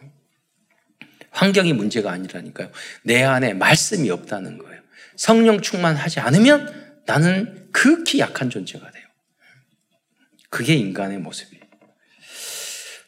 환경이 1.31 1.73
문제가 1.73 2.11
아니라니까요. 2.11 2.69
내 3.03 3.23
안에 3.23 3.53
말씀이 3.53 4.09
없다는 4.09 4.57
거예요. 4.57 4.70
성령 5.15 5.61
충만하지 5.61 6.19
않으면 6.19 7.01
나는 7.05 7.69
극히 7.71 8.19
약한 8.19 8.49
존재가 8.49 8.91
돼요. 8.91 9.03
그게 10.49 10.75
인간의 10.75 11.19
모습이에요. 11.19 11.63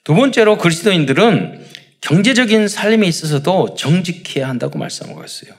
두 0.03 0.15
번째로 0.15 0.57
그리스도인들은 0.57 1.65
경제적인 2.01 2.67
삶에 2.67 3.07
있어서도 3.07 3.75
정직해야 3.75 4.47
한다고 4.47 4.77
말씀하고 4.77 5.23
있어요. 5.23 5.53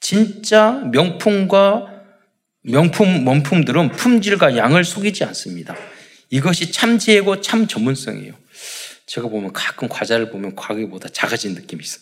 진짜 0.00 0.72
명품과 0.92 1.94
명품, 2.62 3.24
명품들은 3.24 3.92
품질과 3.92 4.56
양을 4.56 4.84
속이지 4.84 5.24
않습니다. 5.24 5.76
이것이 6.30 6.72
참 6.72 6.98
지혜고 6.98 7.42
참 7.42 7.66
전문성이에요. 7.66 8.34
제가 9.06 9.28
보면 9.28 9.52
가끔 9.52 9.88
과자를 9.88 10.30
보면 10.30 10.56
가격보다 10.56 11.10
작아진 11.10 11.54
느낌이 11.54 11.82
있어. 11.84 12.00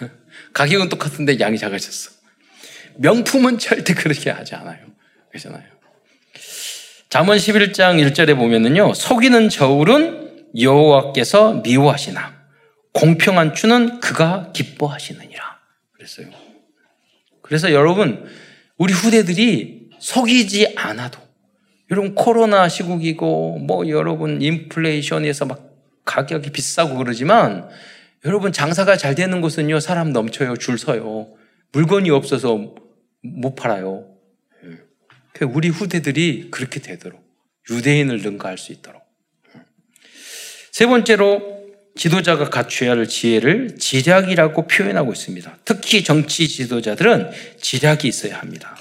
가격은 0.54 0.88
똑같은데 0.88 1.40
양이 1.40 1.58
작아졌어. 1.58 2.12
명품은 2.96 3.58
절대 3.58 3.94
그렇게 3.94 4.30
하지 4.30 4.54
않아요. 4.54 4.78
그렇잖아요. 5.30 5.62
잠언 7.08 7.36
11장 7.36 8.04
1절에 8.04 8.36
보면은요. 8.36 8.94
속이는 8.94 9.48
저울은 9.48 10.48
여호와께서 10.58 11.54
미워하시나 11.62 12.34
공평한 12.92 13.54
추는 13.54 14.00
그가 14.00 14.52
기뻐하시느니라. 14.52 15.58
그랬어요. 15.92 16.28
그래서 17.42 17.72
여러분 17.72 18.26
우리 18.76 18.92
후대들이 18.92 19.90
속이지 19.98 20.74
않아도 20.76 21.20
여러분 21.90 22.14
코로나 22.14 22.68
시국이고 22.68 23.58
뭐 23.58 23.88
여러분 23.88 24.40
인플레이션에서 24.40 25.44
막 25.44 25.70
가격이 26.04 26.50
비싸고 26.50 26.96
그러지만 26.96 27.68
여러분 28.24 28.52
장사가 28.52 28.96
잘 28.96 29.14
되는 29.14 29.40
곳은요 29.40 29.80
사람 29.80 30.12
넘쳐요 30.12 30.56
줄 30.56 30.78
서요 30.78 31.28
물건이 31.72 32.10
없어서 32.10 32.74
못 33.24 33.54
팔아요. 33.54 34.06
예. 34.64 35.44
우리 35.44 35.68
후대들이 35.68 36.50
그렇게 36.50 36.80
되도록 36.80 37.24
유대인을 37.70 38.20
능가할 38.20 38.58
수 38.58 38.72
있도록. 38.72 39.02
세 40.70 40.86
번째로 40.86 41.64
지도자가 41.96 42.50
갖춰야 42.50 42.90
할 42.90 43.08
지혜를 43.08 43.76
지략이라고 43.78 44.66
표현하고 44.66 45.12
있습니다. 45.12 45.58
특히 45.64 46.02
정치 46.02 46.48
지도자들은 46.48 47.30
지략이 47.60 48.08
있어야 48.08 48.40
합니다. 48.40 48.76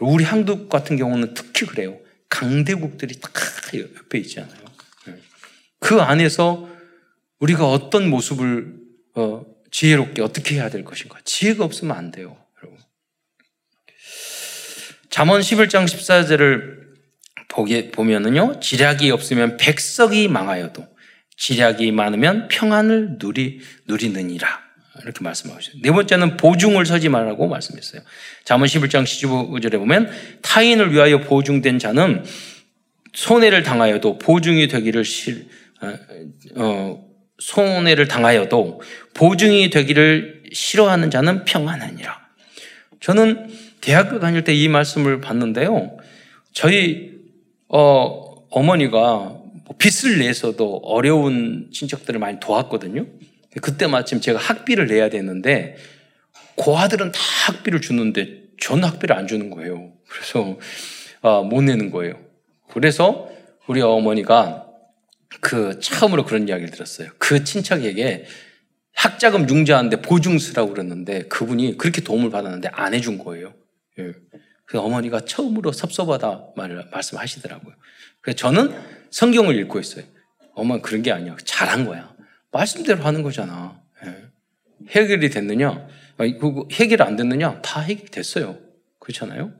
우리 0.00 0.24
한국 0.24 0.68
같은 0.68 0.96
경우는 0.96 1.34
특히 1.34 1.66
그래요. 1.66 1.98
강대국들이 2.28 3.20
다 3.20 3.30
옆에 3.74 4.18
있잖아요. 4.18 4.60
예. 5.08 5.14
그 5.78 6.00
안에서 6.00 6.68
우리가 7.38 7.70
어떤 7.70 8.10
모습을 8.10 8.74
어, 9.14 9.46
지혜롭게 9.70 10.20
어떻게 10.22 10.56
해야 10.56 10.68
될 10.68 10.84
것인가. 10.84 11.18
지혜가 11.24 11.64
없으면 11.64 11.96
안 11.96 12.10
돼요. 12.10 12.36
잠언 15.18 15.40
11장 15.40 15.84
14절을 15.84 16.78
보게 17.48 17.90
보면은요. 17.90 18.60
지략이 18.60 19.10
없으면 19.10 19.56
백석이 19.56 20.28
망하여도 20.28 20.86
지략이 21.36 21.90
많으면 21.90 22.46
평안을 22.46 23.16
누리 23.18 23.58
누리느니라. 23.88 24.46
이렇게 25.02 25.24
말씀하셨어요. 25.24 25.82
네 25.82 25.90
번째는 25.90 26.36
보중을 26.36 26.86
서지 26.86 27.08
말라고 27.08 27.48
말씀했어요. 27.48 28.02
잠언 28.44 28.68
11장 28.68 29.02
15절에 29.02 29.72
보면 29.78 30.08
타인을 30.42 30.92
위하여 30.92 31.18
보중된 31.18 31.80
자는 31.80 32.24
손해를 33.12 33.64
당하여도 33.64 34.18
보중이 34.18 34.68
되기를 34.68 35.04
실, 35.04 35.48
어, 35.80 35.98
어, 36.54 37.04
손해를 37.40 38.06
당하여도 38.06 38.80
보중이 39.14 39.70
되기를 39.70 40.44
싫어하는 40.52 41.10
자는 41.10 41.44
평안하니라. 41.44 42.28
저는 43.00 43.67
대학교 43.88 44.20
다닐 44.20 44.44
때 44.44 44.52
이 44.52 44.68
말씀을 44.68 45.22
봤는데요. 45.22 45.96
저희 46.52 47.22
어, 47.68 48.46
어머니가 48.50 48.98
뭐 48.98 49.76
빚을 49.78 50.18
내서도 50.18 50.82
어려운 50.84 51.70
친척들을 51.72 52.20
많이 52.20 52.38
도왔거든요. 52.38 53.06
그때 53.62 53.86
마침 53.86 54.20
제가 54.20 54.38
학비를 54.38 54.88
내야 54.88 55.08
되는데 55.08 55.76
고아들은 56.56 57.12
다 57.12 57.20
학비를 57.46 57.80
주는데 57.80 58.42
전 58.60 58.84
학비를 58.84 59.16
안 59.16 59.26
주는 59.26 59.48
거예요. 59.48 59.90
그래서 60.06 60.58
어, 61.22 61.42
못 61.42 61.62
내는 61.62 61.90
거예요. 61.90 62.20
그래서 62.70 63.30
우리 63.68 63.80
어머니가 63.80 64.66
그 65.40 65.80
처음으로 65.80 66.26
그런 66.26 66.46
이야기를 66.46 66.72
들었어요. 66.72 67.08
그 67.16 67.42
친척에게 67.42 68.26
학자금 68.92 69.48
융자하는데 69.48 70.02
보증수라고 70.02 70.74
그랬는데 70.74 71.22
그분이 71.28 71.78
그렇게 71.78 72.02
도움을 72.02 72.28
받았는데 72.28 72.68
안 72.72 72.92
해준 72.92 73.16
거예요. 73.16 73.54
예. 73.98 74.12
그 74.64 74.78
어머니가 74.78 75.20
처음으로 75.20 75.72
섭섭하다 75.72 76.48
말을 76.56 76.88
말씀하시더라고요. 76.92 77.74
그래서 78.20 78.36
저는 78.36 78.78
성경을 79.10 79.56
읽고 79.60 79.80
있어요. 79.80 80.04
엄마 80.54 80.78
그런 80.80 81.02
게 81.02 81.10
아니야. 81.12 81.36
잘한 81.44 81.86
거야. 81.86 82.14
말씀대로 82.52 83.02
하는 83.02 83.22
거잖아. 83.22 83.80
예. 84.04 84.24
해결이 84.90 85.30
됐느냐? 85.30 85.86
해결 86.72 87.02
안 87.02 87.16
됐느냐? 87.16 87.62
다 87.62 87.80
해결됐어요. 87.80 88.58
그렇잖아요? 88.98 89.52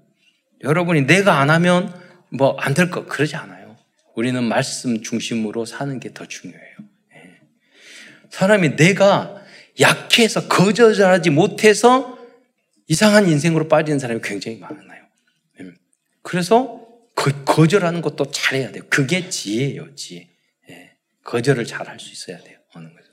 여러분이 0.65 1.07
내가 1.07 1.39
안 1.41 1.51
하면 1.51 1.95
뭐 2.31 2.57
안 2.59 2.75
될 2.75 2.91
것 2.91 3.07
그러지 3.09 3.37
않아요. 3.37 3.77
우리는 4.15 4.43
말씀 4.45 5.01
중심으로 5.03 5.65
사는 5.65 5.99
게 6.01 6.13
더 6.13 6.27
중요해요. 6.27 6.77
예. 7.15 7.41
사람이 8.31 8.77
내가 8.77 9.41
약해서 9.81 10.49
거절하지 10.49 11.31
못해서 11.31 12.18
이상한 12.89 13.29
인생으로 13.29 13.69
빠지는 13.69 13.99
사람이 13.99 14.21
굉장히 14.25 14.59
많아요. 14.59 15.05
예. 15.61 15.65
그래서 16.23 16.87
거, 17.15 17.67
절하는 17.67 18.01
것도 18.01 18.31
잘해야 18.31 18.73
돼요. 18.73 18.83
그게 18.89 19.29
지혜예요, 19.29 19.95
지혜. 19.95 20.29
예. 20.71 20.93
거절을 21.25 21.67
잘 21.67 21.87
할 21.87 21.99
수 22.01 22.11
있어야 22.13 22.39
돼요. 22.43 22.59
어느 22.75 22.89
거죠. 22.89 23.09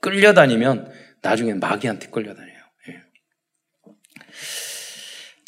끌려다니면 0.00 0.92
나중엔 1.22 1.60
마귀한테 1.60 2.08
끌려다녀요. 2.08 2.58
예. 2.88 3.00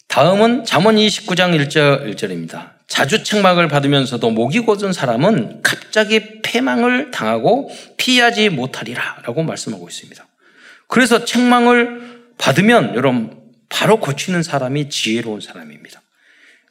다음은 0.09 0.65
잠언 0.65 0.97
29장 0.97 1.55
1절, 1.69 2.15
1절입니다. 2.15 2.77
자주 2.87 3.23
책망을 3.23 3.69
받으면서도 3.69 4.31
목이 4.31 4.61
곧은 4.61 4.93
사람은 4.93 5.61
갑자기 5.63 6.41
패망을 6.41 7.11
당하고 7.11 7.71
피하지 7.99 8.49
못하리라 8.49 9.21
라고 9.25 9.43
말씀하고 9.43 9.89
있습니다. 9.89 10.27
그래서 10.87 11.25
책망을 11.25 12.16
받으면 12.39 12.95
여러분 12.95 13.41
바로 13.69 13.99
고치는 14.01 14.43
사람이 14.43 14.89
지혜로운 14.89 15.41
사람입니다. 15.41 16.03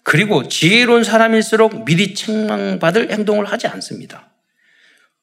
그리고 0.04 0.48
지혜로운 0.48 1.04
사람일수록 1.04 1.86
미리 1.86 2.14
책망받을 2.14 3.12
행동을 3.12 3.46
하지 3.46 3.68
않습니다. 3.68 4.30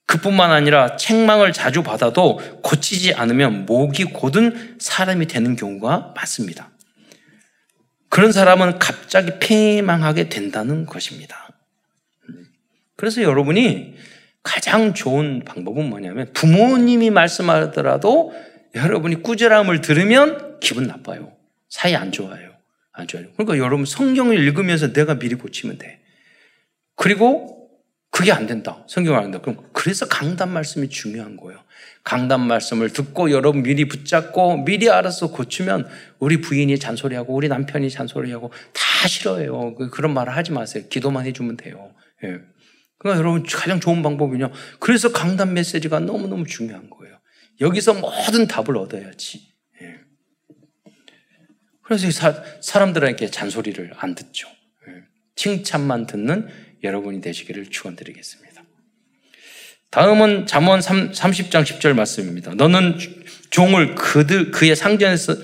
그뿐만 0.06 0.50
아니라 0.50 0.96
책망을 0.96 1.52
자주 1.52 1.82
받아도 1.82 2.38
고치지 2.62 3.14
않으면 3.14 3.64
목이 3.66 4.04
곧은 4.04 4.76
사람이 4.78 5.26
되는 5.26 5.56
경우가 5.56 6.14
많습니다. 6.16 6.70
그런 8.08 8.32
사람은 8.32 8.78
갑자기 8.78 9.38
패망하게 9.38 10.28
된다는 10.28 10.84
것입니다. 10.84 11.48
그래서 12.96 13.22
여러분이 13.22 13.94
가장 14.42 14.92
좋은 14.92 15.44
방법은 15.44 15.88
뭐냐면 15.88 16.30
부모님이 16.34 17.10
말씀하더라도 17.10 18.34
여러분이 18.74 19.22
꾸절함을 19.22 19.80
들으면 19.80 20.58
기분 20.60 20.84
나빠요. 20.84 21.32
사이 21.68 21.94
안 21.94 22.12
좋아요. 22.12 22.52
안 22.92 23.06
좋아요. 23.06 23.26
그러니까 23.36 23.58
여러분 23.58 23.84
성경을 23.84 24.38
읽으면서 24.38 24.92
내가 24.92 25.18
미리 25.18 25.34
고치면 25.34 25.78
돼. 25.78 26.00
그리고 26.96 27.70
그게 28.10 28.30
안 28.30 28.46
된다. 28.46 28.84
성경을 28.88 29.18
안 29.18 29.24
된다. 29.30 29.40
그럼 29.40 29.64
그래서 29.72 30.06
강단 30.06 30.50
말씀이 30.50 30.88
중요한 30.90 31.36
거예요. 31.36 31.58
강단 32.04 32.46
말씀을 32.46 32.90
듣고 32.90 33.30
여러분 33.30 33.62
미리 33.62 33.86
붙잡고 33.86 34.64
미리 34.64 34.90
알아서 34.90 35.30
고치면 35.30 35.88
우리 36.18 36.40
부인이 36.40 36.78
잔소리하고 36.78 37.34
우리 37.34 37.48
남편이 37.48 37.88
잔소리하고 37.90 38.50
다 38.72 39.08
싫어해요. 39.08 39.74
그, 39.76 39.88
그런 39.88 40.12
말을 40.12 40.36
하지 40.36 40.52
마세요. 40.52 40.84
기도만 40.90 41.24
해주면 41.26 41.56
돼요. 41.56 41.94
예. 42.24 42.40
그러니까 42.98 43.18
여러분 43.18 43.42
가장 43.44 43.80
좋은 43.80 44.02
방법은요. 44.02 44.50
그래서 44.78 45.10
강단 45.10 45.54
메시지가 45.54 46.00
너무너무 46.00 46.46
중요한 46.46 46.90
거예요. 46.90 47.18
여기서 47.62 47.94
모든 47.94 48.46
답을 48.46 48.76
얻어야지. 48.76 49.40
예. 49.80 49.96
그래서 51.82 52.10
사, 52.10 52.42
사람들에게 52.60 53.30
잔소리를 53.30 53.92
안 53.96 54.14
듣죠. 54.14 54.48
예. 54.88 55.04
칭찬만 55.36 56.06
듣는 56.06 56.48
여러분이 56.82 57.20
되시기를 57.20 57.70
축원드리겠습니다. 57.70 58.62
다음은 59.90 60.46
잠언 60.46 60.80
30장 60.80 61.62
10절 61.64 61.94
말씀입니다. 61.94 62.54
너는 62.54 62.98
종을 63.50 63.94
그들 63.94 64.50
그의 64.50 64.74
상전에서 64.74 65.36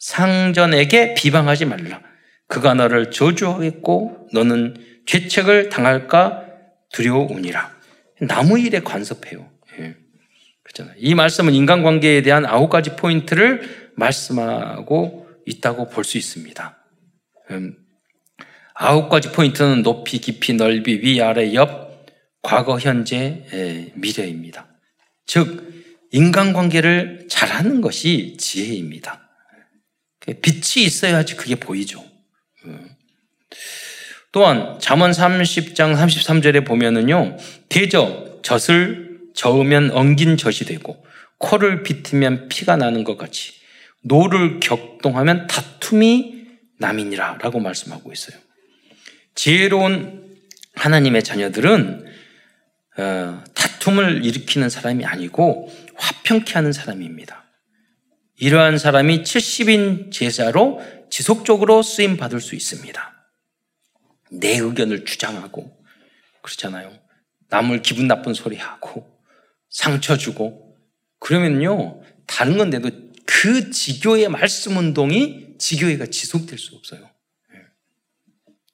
상전에게 0.00 1.14
비방하지 1.14 1.64
말라. 1.66 2.02
그가 2.48 2.74
너를 2.74 3.10
저주하겠고 3.10 4.28
너는 4.32 4.76
죄책을 5.06 5.68
당할까 5.68 6.44
두려우니라. 6.92 7.72
나무 8.22 8.58
일에 8.58 8.80
관섭해요. 8.80 9.51
예. 10.72 10.82
그렇잖아요. 10.82 10.94
이 10.98 11.14
말씀은 11.14 11.54
인간관계에 11.54 12.22
대한 12.22 12.46
아홉 12.46 12.70
가지 12.70 12.96
포인트를 12.96 13.92
말씀하고 13.96 15.28
있다고 15.46 15.88
볼 15.88 16.04
수 16.04 16.18
있습니다. 16.18 16.78
음, 17.50 17.76
아홉 18.74 19.08
가지 19.08 19.30
포인트는 19.32 19.82
높이, 19.82 20.18
깊이, 20.18 20.54
넓이, 20.54 21.00
위, 21.02 21.20
아래, 21.20 21.52
옆, 21.54 22.06
과거, 22.42 22.78
현재, 22.78 23.44
미래입니다. 23.94 24.66
즉, 25.26 25.70
인간관계를 26.10 27.26
잘하는 27.28 27.80
것이 27.80 28.36
지혜입니다. 28.38 29.20
빛이 30.40 30.84
있어야지 30.84 31.36
그게 31.36 31.54
보이죠. 31.54 32.04
음. 32.64 32.88
또한 34.30 34.78
잠언 34.80 35.10
30장 35.10 35.94
33절에 35.94 36.66
보면은요. 36.66 37.36
대저 37.68 38.40
젖을 38.42 39.11
저으면 39.34 39.90
엉긴 39.90 40.36
젖이 40.36 40.66
되고 40.66 41.04
코를 41.38 41.82
비트면 41.82 42.48
피가 42.48 42.76
나는 42.76 43.04
것 43.04 43.16
같이 43.16 43.54
노를 44.02 44.60
격동하면 44.60 45.46
다툼이 45.46 46.42
남이니라 46.78 47.38
라고 47.40 47.60
말씀하고 47.60 48.12
있어요. 48.12 48.38
지혜로운 49.34 50.36
하나님의 50.74 51.22
자녀들은 51.22 52.06
어, 52.98 53.44
다툼을 53.54 54.24
일으키는 54.24 54.68
사람이 54.68 55.04
아니고 55.04 55.72
화평케 55.94 56.54
하는 56.54 56.72
사람입니다. 56.72 57.44
이러한 58.38 58.78
사람이 58.78 59.22
70인 59.22 60.12
제자로 60.12 60.80
지속적으로 61.10 61.82
쓰임 61.82 62.16
받을 62.16 62.40
수 62.40 62.54
있습니다. 62.54 63.12
내 64.32 64.58
의견을 64.58 65.04
주장하고 65.04 65.76
그렇잖아요. 66.42 66.92
남을 67.48 67.82
기분 67.82 68.08
나쁜 68.08 68.34
소리 68.34 68.56
하고 68.56 69.11
상처 69.72 70.16
주고 70.16 70.76
그러면요 71.18 72.02
다른 72.26 72.58
건데도 72.58 72.90
그 73.26 73.70
지교의 73.70 74.28
말씀 74.28 74.76
운동이 74.76 75.56
지교회가 75.58 76.06
지속될 76.06 76.58
수 76.58 76.76
없어요. 76.76 77.10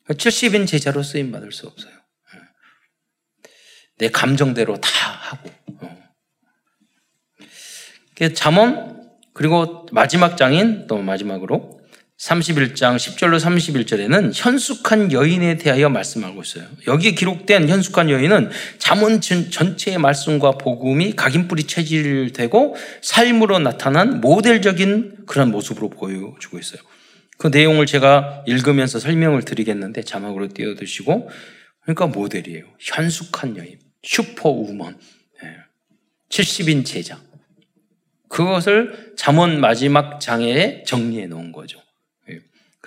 70인 0.08 0.66
제자로 0.66 1.02
쓰임 1.02 1.30
받을 1.30 1.52
수 1.52 1.66
없어요. 1.66 1.92
내 3.98 4.08
감정대로 4.08 4.80
다 4.80 4.90
하고. 4.90 5.50
어. 5.80 6.14
잠언 8.34 9.10
그리고 9.34 9.86
마지막 9.92 10.36
장인 10.36 10.86
또 10.86 10.98
마지막으로 10.98 11.77
31장 12.18 12.96
10절로 12.96 13.38
31절에는 13.38 14.32
현숙한 14.34 15.12
여인에 15.12 15.56
대하여 15.56 15.88
말씀하고 15.88 16.42
있어요. 16.42 16.66
여기에 16.88 17.12
기록된 17.12 17.68
현숙한 17.68 18.10
여인은 18.10 18.50
잠언 18.78 19.20
전체의 19.20 19.98
말씀과 19.98 20.52
복음이 20.52 21.14
각인뿌리 21.14 21.64
체질되고 21.64 22.74
삶으로 23.02 23.60
나타난 23.60 24.20
모델적인 24.20 25.26
그런 25.26 25.52
모습으로 25.52 25.90
보여주고 25.90 26.58
있어요. 26.58 26.80
그 27.38 27.46
내용을 27.46 27.86
제가 27.86 28.42
읽으면서 28.48 28.98
설명을 28.98 29.44
드리겠는데 29.44 30.02
자막으로 30.02 30.48
띄워두시고 30.48 31.30
그러니까 31.82 32.06
모델이에요. 32.08 32.64
현숙한 32.80 33.56
여인. 33.58 33.78
슈퍼우먼, 34.02 34.98
70인 36.30 36.84
제자. 36.84 37.20
그것을 38.28 39.14
잠언 39.16 39.60
마지막 39.60 40.20
장에 40.20 40.82
정리해 40.84 41.26
놓은 41.26 41.52
거죠. 41.52 41.80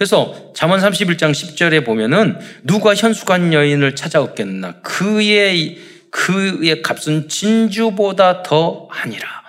예. 0.01 0.05
그래서 0.05 0.51
잠언 0.55 0.79
31장 0.79 1.31
10절에 1.31 1.85
보면은 1.85 2.39
누가 2.63 2.95
현숙한 2.95 3.53
여인을 3.53 3.95
찾아왔겠나 3.95 4.81
그의 4.81 5.77
그의 6.09 6.81
값은 6.81 7.29
진주보다 7.29 8.41
더 8.41 8.87
아니라 8.89 9.43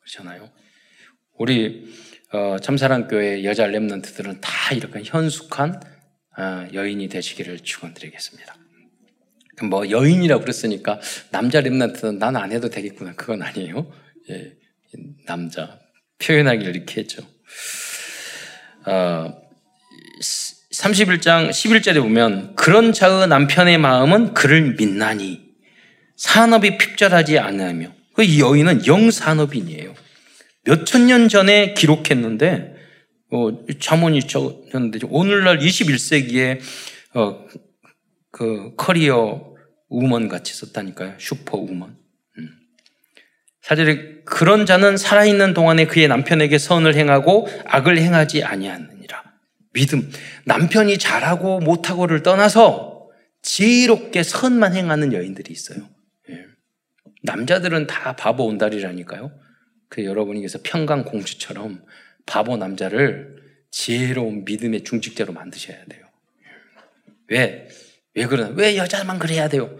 그렇잖아요. 0.00 0.50
우리 1.38 1.86
어, 2.34 2.58
참사랑교회 2.60 3.44
여자 3.44 3.66
랩런트들은 3.66 4.42
다 4.42 4.74
이렇게 4.74 5.00
현숙한 5.02 5.80
어, 6.36 6.68
여인이 6.74 7.08
되시기를 7.08 7.60
축원드리겠습니다. 7.60 8.54
뭐 9.70 9.88
여인이라고 9.88 10.42
그랬으니까 10.42 11.00
남자 11.30 11.62
랩런트는 11.62 12.18
난 12.18 12.36
안 12.36 12.52
해도 12.52 12.68
되겠구나. 12.68 13.14
그건 13.14 13.40
아니에요. 13.42 13.90
예, 14.28 14.52
남자 15.26 15.78
표현하기를 16.18 16.76
이렇게 16.76 17.00
했죠. 17.00 17.22
어, 18.86 19.43
31장 20.20 21.50
11절에 21.50 22.00
보면 22.00 22.54
그런 22.56 22.92
자의 22.92 23.26
남편의 23.28 23.78
마음은 23.78 24.34
그를 24.34 24.74
믿나니 24.76 25.42
산업이 26.16 26.78
핍절하지 26.78 27.38
않으며 27.38 27.92
그 28.14 28.38
여인은 28.38 28.86
영산업인이에요. 28.86 29.94
몇천 30.64 31.06
년 31.06 31.28
전에 31.28 31.74
기록했는데 31.74 32.74
어, 33.32 33.48
자문이 33.80 34.20
적었는데 34.20 35.00
오늘날 35.10 35.58
21세기에 35.58 36.60
어, 37.14 37.46
그 38.30 38.74
커리어 38.76 39.54
우먼 39.88 40.28
같이 40.28 40.54
썼다니까요. 40.54 41.14
슈퍼 41.18 41.58
우먼. 41.58 41.96
음. 42.38 42.48
사실 43.60 44.22
그런 44.24 44.66
자는 44.66 44.96
살아있는 44.96 45.54
동안에 45.54 45.86
그의 45.86 46.08
남편에게 46.08 46.58
선을 46.58 46.94
행하고 46.94 47.48
악을 47.66 47.98
행하지 47.98 48.44
아니하느니라. 48.44 48.93
믿음. 49.74 50.10
남편이 50.44 50.98
잘하고 50.98 51.60
못하고를 51.60 52.22
떠나서 52.22 53.08
지혜롭게 53.42 54.22
선만 54.22 54.74
행하는 54.74 55.12
여인들이 55.12 55.52
있어요. 55.52 55.88
예. 56.30 56.44
남자들은 57.22 57.86
다 57.86 58.16
바보 58.16 58.46
온달이라니까요. 58.46 59.32
그 59.88 60.04
여러분께서 60.04 60.60
평강 60.62 61.04
공주처럼 61.04 61.84
바보 62.24 62.56
남자를 62.56 63.36
지혜로운 63.70 64.44
믿음의 64.44 64.84
중직자로 64.84 65.32
만드셔야 65.32 65.84
돼요. 65.86 66.06
왜? 67.28 67.68
왜 68.14 68.26
그러나? 68.26 68.50
왜 68.54 68.76
여자만 68.76 69.18
그래야 69.18 69.48
돼요? 69.48 69.76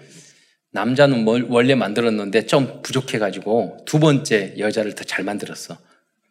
남자는 0.73 1.25
원래 1.49 1.77
만들었는데 1.77 2.47
좀 2.47 2.83
부족해가지고 2.83 3.85
두 3.87 4.01
번째 4.01 4.55
여자를 4.59 4.95
더 4.97 5.05
잘 5.05 5.25
만들었어. 5.25 5.79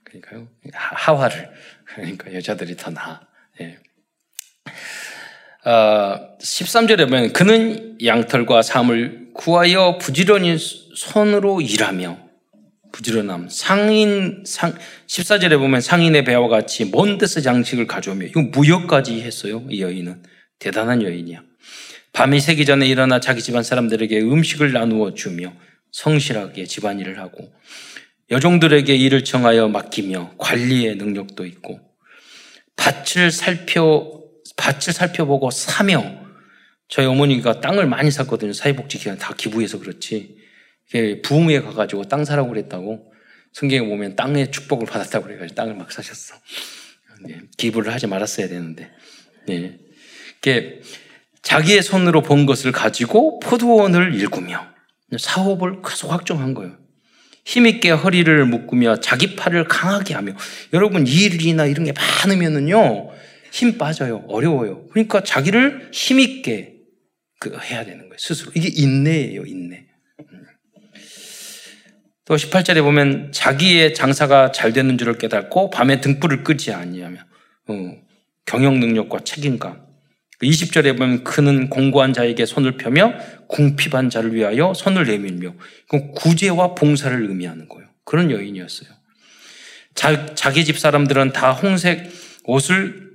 그러니까요. 0.03 0.49
하와를. 0.74 1.49
그러니까 1.86 2.34
여자들이 2.34 2.76
더 2.76 2.91
나아. 2.91 3.22
예. 3.62 3.78
어, 5.70 6.38
13절에 6.39 7.06
보면 7.06 7.34
그는 7.34 7.97
양털과 8.04 8.62
삶을 8.62 9.30
구하여 9.34 9.97
부지런히 9.97 10.58
손으로 10.58 11.62
일하며 11.62 12.18
부지런함. 12.91 13.49
상인, 13.49 14.43
상, 14.45 14.76
14절에 15.08 15.58
보면 15.58 15.82
상인의 15.82 16.26
배와 16.26 16.47
같이 16.47 16.86
먼 16.86 17.18
데서 17.18 17.41
장식을 17.41 17.88
가져오며, 17.88 18.28
이거 18.28 18.41
무역까지 18.41 19.22
했어요, 19.22 19.66
이 19.70 19.82
여인은. 19.82 20.22
대단한 20.60 21.01
여인이야. 21.01 21.41
밤이 22.14 22.39
새기 22.39 22.66
전에 22.66 22.88
일어나 22.88 23.20
자기 23.20 23.41
집안 23.41 23.64
사람들에게 23.64 24.22
음식을 24.22 24.72
나누어 24.72 25.16
주며 25.16 25.51
성실하게 25.91 26.66
집안일을 26.66 27.20
하고 27.20 27.51
여종들에게 28.30 28.95
일을 28.95 29.24
청하여 29.24 29.68
맡기며 29.68 30.36
관리의 30.38 30.95
능력도 30.95 31.45
있고 31.47 31.80
밭을 32.76 33.32
살펴 33.32 34.21
밭을 34.57 34.93
살펴보고 34.93 35.51
사며 35.51 36.24
저희 36.88 37.05
어머니가 37.05 37.61
땅을 37.61 37.88
많이 37.88 38.11
샀거든요. 38.11 38.53
사회복지 38.53 38.99
기관 38.99 39.17
다 39.17 39.34
기부해서 39.36 39.80
그렇지. 39.80 40.38
부흥회 41.24 41.61
가가지고 41.61 42.03
땅 42.03 42.24
사라고 42.26 42.49
그랬다고 42.49 43.11
성경에 43.51 43.88
보면 43.88 44.15
땅의 44.15 44.51
축복을 44.51 44.86
받았다고 44.86 45.26
그래가지고 45.26 45.55
땅을 45.55 45.76
막 45.76 45.91
사셨어. 45.91 46.36
네, 47.26 47.41
기부를 47.57 47.93
하지 47.93 48.05
말았어야 48.07 48.47
되는데. 48.47 48.91
네. 49.47 49.80
자기의 51.41 51.82
손으로 51.82 52.21
본 52.21 52.45
것을 52.45 52.71
가지고 52.71 53.39
포도원을 53.39 54.13
일구며 54.15 54.65
사업을 55.17 55.82
계속 55.82 56.11
확정한 56.11 56.53
거예요. 56.53 56.78
힘있게 57.46 57.91
허리를 57.91 58.46
묶으며 58.46 59.00
자기 59.00 59.36
팔을 59.36 59.66
강하게 59.66 60.14
하며. 60.14 60.34
여러분 60.74 61.06
일이나 61.06 61.66
이런 61.66 61.86
게 61.86 61.94
많으면은요 61.94 63.12
힘 63.52 63.78
빠져요. 63.78 64.26
어려워요. 64.28 64.88
그러니까 64.89 65.24
자기를 65.24 65.89
힘있게 65.91 66.76
그 67.39 67.58
해야 67.60 67.84
되는 67.84 68.00
거예요 68.00 68.16
스스로. 68.18 68.52
이게 68.56 68.70
인내예요 68.74 69.46
인내. 69.46 69.86
또 72.26 72.36
18절에 72.36 72.82
보면 72.82 73.34
자기의 73.34 73.94
장사가 73.94 74.54
잘 74.54 74.72
되는 74.72 74.98
줄을 74.98 75.18
깨닫고 75.18 75.72
밤에 75.72 76.00
등불을 76.00 76.46
끄지 76.46 76.72
아니하며 76.72 77.20
어, 77.68 77.74
경영 78.46 78.80
능력과 78.80 79.20
책임감. 79.26 79.83
20절에 80.44 80.98
보면 80.98 81.24
그는 81.24 81.70
공고한 81.70 82.14
자에게 82.14 82.46
손을 82.46 82.78
펴며 82.78 83.14
궁핍한 83.48 84.10
자를 84.10 84.34
위하여 84.34 84.74
손을 84.74 85.06
내밀며 85.06 85.54
구제와 86.16 86.76
봉사를 86.76 87.22
의미하는 87.22 87.68
거예요. 87.68 87.88
그런 88.06 88.32
여인이었어요. 88.32 88.89
자, 89.96 90.36
자기 90.36 90.66
집 90.66 90.80
사람들은 90.80 91.34
다 91.34 91.52
홍색 91.52 92.12
옷을 92.46 93.12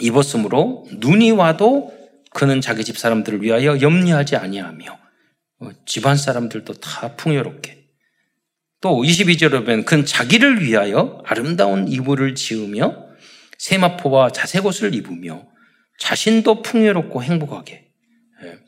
입었으므로 0.00 0.86
눈이 0.92 1.32
와도 1.32 1.92
그는 2.30 2.60
자기 2.60 2.84
집 2.84 2.98
사람들을 2.98 3.42
위하여 3.42 3.80
염려하지 3.80 4.36
아니하며 4.36 4.98
어, 5.60 5.70
집안 5.86 6.16
사람들도 6.16 6.74
다 6.74 7.14
풍요롭게 7.16 7.82
또 8.80 9.02
22절에 9.02 9.64
보면 9.64 9.84
그는 9.84 10.04
자기를 10.04 10.62
위하여 10.62 11.22
아름다운 11.24 11.88
이불을 11.88 12.34
지으며 12.34 13.06
세마포와 13.58 14.30
자색 14.30 14.66
옷을 14.66 14.94
입으며 14.94 15.46
자신도 16.02 16.62
풍요롭고 16.62 17.22
행복하게. 17.22 17.86
예. 18.42 18.58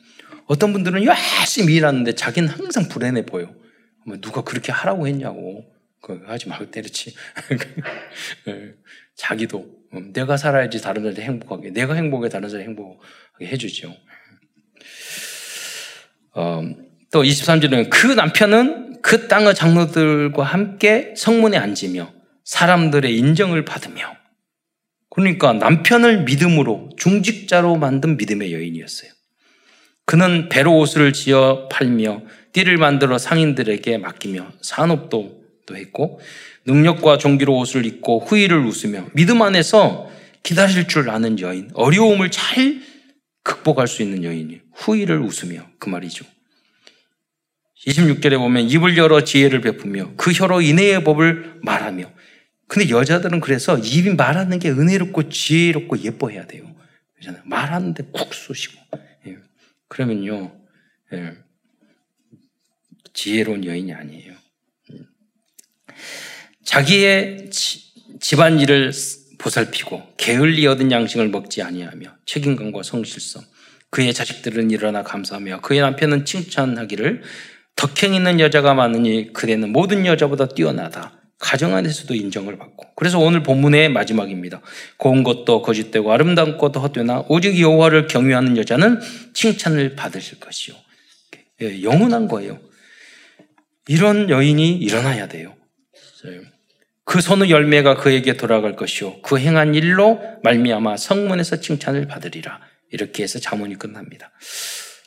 어떤 0.45 0.71
분들은 0.71 1.03
열심히 1.03 1.75
일하는데 1.75 2.15
자기는 2.15 2.47
항상 2.47 2.87
불안해 2.87 3.25
보여. 3.25 3.53
뭐 4.05 4.17
누가 4.21 4.41
그렇게 4.41 4.71
하라고 4.71 5.05
했냐고. 5.05 5.65
그 6.01 6.23
하지 6.27 6.47
말고 6.47 6.71
때렸지. 6.71 7.13
예. 8.47 8.73
자기도 9.17 9.69
음, 9.93 10.13
내가 10.13 10.37
살아야지 10.37 10.81
다른 10.81 11.01
사람들 11.01 11.23
행복하게. 11.23 11.71
내가 11.71 11.95
행복해 11.95 12.29
다른 12.29 12.47
사람 12.47 12.67
행복하게 12.67 13.47
해주죠. 13.47 13.93
어, 16.35 16.63
또 17.11 17.23
23절은 17.23 17.89
그 17.89 18.07
남편은 18.07 19.01
그 19.01 19.27
땅의 19.27 19.55
장로들과 19.55 20.43
함께 20.43 21.13
성문에 21.17 21.57
앉으며 21.57 22.13
사람들의 22.45 23.17
인정을 23.17 23.65
받으며 23.65 24.15
그러니까 25.15 25.53
남편을 25.53 26.25
믿음으로 26.25 26.89
중직자로 26.97 27.77
만든 27.77 28.17
믿음의 28.17 28.51
여인이었어요. 28.53 29.09
그는 30.05 30.49
배로 30.49 30.77
옷을 30.77 31.13
지어 31.13 31.69
팔며 31.69 32.21
띠를 32.51 32.77
만들어 32.77 33.17
상인들에게 33.17 33.97
맡기며 33.97 34.51
산업도 34.61 35.41
또 35.65 35.77
했고 35.77 36.19
능력과 36.65 37.17
종기로 37.17 37.57
옷을 37.57 37.85
입고 37.85 38.25
후일을 38.25 38.59
웃으며 38.65 39.07
믿음 39.13 39.41
안에서 39.41 40.11
기다릴 40.43 40.87
줄 40.87 41.09
아는 41.09 41.39
여인, 41.39 41.69
어려움을 41.73 42.29
잘 42.29 42.81
극복할 43.43 43.87
수 43.87 44.03
있는 44.03 44.23
여인이 44.23 44.59
후일을 44.73 45.19
웃으며 45.19 45.65
그 45.79 45.89
말이죠. 45.89 46.25
26절에 47.87 48.37
보면 48.37 48.69
입을 48.69 48.97
열어 48.97 49.23
지혜를 49.23 49.61
베푸며 49.61 50.11
그 50.17 50.31
혀로 50.31 50.61
인해의 50.61 51.03
법을 51.03 51.59
말하며 51.61 52.11
근데 52.67 52.89
여자들은 52.89 53.41
그래서 53.41 53.77
입이 53.77 54.15
말하는 54.15 54.59
게 54.59 54.69
은혜롭고 54.69 55.29
지혜롭고 55.29 55.99
예뻐해야 55.99 56.47
돼요. 56.47 56.75
말하는데 57.45 58.03
쿡 58.11 58.33
쏘시고. 58.33 58.81
예. 59.27 59.37
그러면요, 59.87 60.55
예. 61.13 61.33
지혜로운 63.13 63.65
여인이 63.65 63.93
아니에요. 63.93 64.33
음. 64.91 65.07
자기의 66.63 67.49
집안일을 68.19 68.91
보살피고 69.37 70.15
게을리 70.17 70.65
얻은 70.67 70.91
양식을 70.91 71.29
먹지 71.29 71.61
아니하며 71.61 72.17
책임감과 72.25 72.83
성실성 72.83 73.43
그의 73.89 74.13
자식들은 74.13 74.71
일어나 74.71 75.03
감사하며 75.03 75.61
그의 75.61 75.81
남편은 75.81 76.25
칭찬하기를 76.25 77.23
덕행 77.75 78.13
있는 78.13 78.39
여자가 78.39 78.73
많으니 78.73 79.31
그대는 79.33 79.71
모든 79.71 80.05
여자보다 80.05 80.47
뛰어나다. 80.47 81.21
가정 81.37 81.75
안에서도 81.75 82.13
인정을 82.13 82.57
받고. 82.57 82.85
그래서 82.95 83.19
오늘 83.19 83.43
본문의 83.43 83.89
마지막입니다. 83.89 84.61
고운 84.97 85.23
것도 85.23 85.61
거짓되고 85.61 86.11
아름다운 86.11 86.57
것도 86.57 86.79
헛되나 86.79 87.25
오직 87.27 87.59
여호와를 87.59 88.07
경외하는 88.07 88.57
여자는 88.57 88.99
칭찬을 89.33 89.95
받으실 89.95 90.39
것이요. 90.39 90.75
예, 91.61 91.83
영원한 91.83 92.27
거예요. 92.27 92.59
이런 93.87 94.29
여인이 94.29 94.77
일어나야 94.77 95.27
돼요. 95.27 95.55
그 97.03 97.21
선의 97.21 97.51
열매가 97.51 97.97
그에게 97.97 98.35
돌아갈 98.35 98.75
것이요 98.75 99.21
그 99.21 99.37
행한 99.37 99.75
일로 99.75 100.19
말미암아 100.43 100.97
성문에서 100.97 101.59
칭찬을 101.59 102.07
받으리라. 102.07 102.59
이렇게 102.91 103.23
해서 103.23 103.39
자문이 103.39 103.77
끝납니다. 103.77 104.31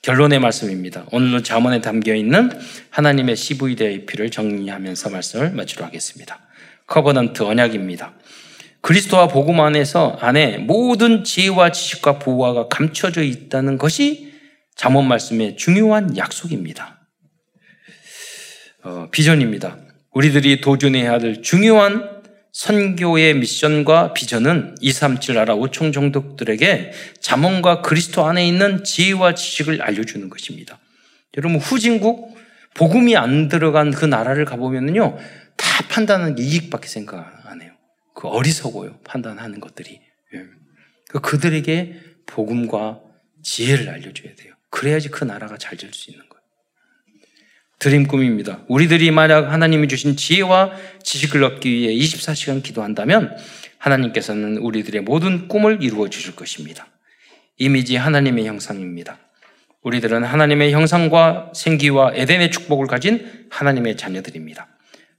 결론의 0.03 0.38
말씀입니다. 0.38 1.05
오늘은 1.12 1.42
자문에 1.42 1.80
담겨 1.80 2.14
있는 2.14 2.51
하나님의 2.90 3.36
CVDIP를 3.36 4.30
정리하면서 4.30 5.11
말씀을 5.11 5.51
마치려 5.53 5.86
하겠습니다. 5.86 6.40
Covenant 6.86 7.42
언약입니다. 7.42 8.14
그리스도와 8.80 9.28
복음 9.28 9.61
안에서 9.61 10.16
안에 10.20 10.59
모든 10.59 11.24
지혜와 11.24 11.72
지식과 11.72 12.20
보호가 12.20 12.68
감춰져 12.68 13.22
있다는 13.22 13.76
것이 13.76 14.32
잠언 14.76 15.09
말씀의 15.09 15.57
중요한 15.57 16.16
약속입니다. 16.16 17.01
어, 18.84 19.09
비전입니다. 19.11 19.76
우리들이 20.12 20.61
도전해야 20.61 21.12
할 21.12 21.42
중요한 21.42 22.17
선교의 22.59 23.34
미션과 23.34 24.14
비전은 24.14 24.74
237 24.80 25.36
나라 25.36 25.54
5총 25.54 25.92
종족들에게 25.92 26.90
자문과 27.20 27.82
그리스도 27.82 28.24
안에 28.26 28.48
있는 28.48 28.82
지혜와 28.82 29.34
지식을 29.34 29.80
알려주는 29.80 30.28
것입니다. 30.28 30.80
여러분 31.36 31.61
후진국 31.61 32.36
복음이 32.74 33.16
안 33.16 33.46
들어간 33.46 33.92
그 33.92 34.04
나라를 34.04 34.44
가보면요 34.44 35.18
다 35.56 35.86
판단하는 35.88 36.34
게 36.34 36.42
이익밖에 36.42 36.88
생각 36.88 37.32
안 37.46 37.62
해요. 37.62 37.70
그 38.12 38.26
어리석어요. 38.26 38.98
판단하는 39.04 39.61
것들이. 39.61 40.00
예. 40.34 40.42
그 41.11 41.20
그들에게 41.20 42.00
복음과 42.26 42.98
지혜를 43.40 43.88
알려줘야 43.88 44.34
돼요. 44.34 44.54
그래야지 44.70 45.11
그 45.11 45.22
나라가 45.22 45.59
잘 45.59 45.76
될 45.76 45.92
수 45.92 46.11
있는. 46.11 46.28
드림 47.79 48.09
꿈입니다. 48.09 48.61
우리들이 48.66 49.11
만약 49.12 49.53
하나님이 49.53 49.87
주신 49.89 50.16
지혜와 50.16 50.72
지식을 51.03 51.45
얻기 51.45 51.70
위해 51.70 51.95
24시간 51.95 52.62
기도한다면 52.62 53.37
하나님께서는 53.79 54.59
우리들의 54.59 55.03
모든 55.03 55.47
꿈을 55.47 55.79
이루어 55.83 56.09
주실 56.09 56.35
것입니다. 56.35 56.89
이미지 57.57 57.97
하나님의 57.97 58.47
형상입니다. 58.47 59.18
우리들은 59.83 60.24
하나님의 60.24 60.72
형상과 60.72 61.53
생기와 61.55 62.12
에덴의 62.14 62.51
축복을 62.51 62.89
가진 62.89 63.47
하나님의 63.51 63.97
자녀들입니다. 63.97 64.66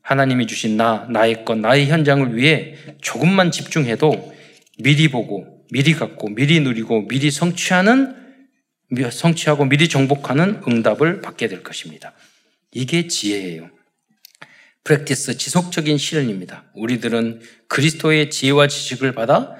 하나님이 0.01 0.47
주신 0.47 0.75
나, 0.75 1.07
나의 1.09 1.45
것, 1.45 1.57
나의 1.57 1.87
현장을 1.87 2.35
위해 2.35 2.75
조금만 3.01 3.51
집중해도 3.51 4.33
미리 4.79 5.07
보고, 5.07 5.65
미리 5.71 5.93
갖고, 5.93 6.29
미리 6.29 6.59
누리고, 6.59 7.07
미리 7.07 7.31
성취하는, 7.31 8.15
성취하고 9.11 9.65
미리 9.65 9.87
정복하는 9.87 10.61
응답을 10.67 11.21
받게 11.21 11.47
될 11.47 11.63
것입니다. 11.63 12.13
이게 12.71 13.07
지혜예요. 13.07 13.69
프랙티스 14.83 15.37
지속적인 15.37 15.97
실현입니다. 15.97 16.65
우리들은 16.73 17.41
그리스도의 17.67 18.29
지혜와 18.29 18.67
지식을 18.67 19.13
받아 19.13 19.55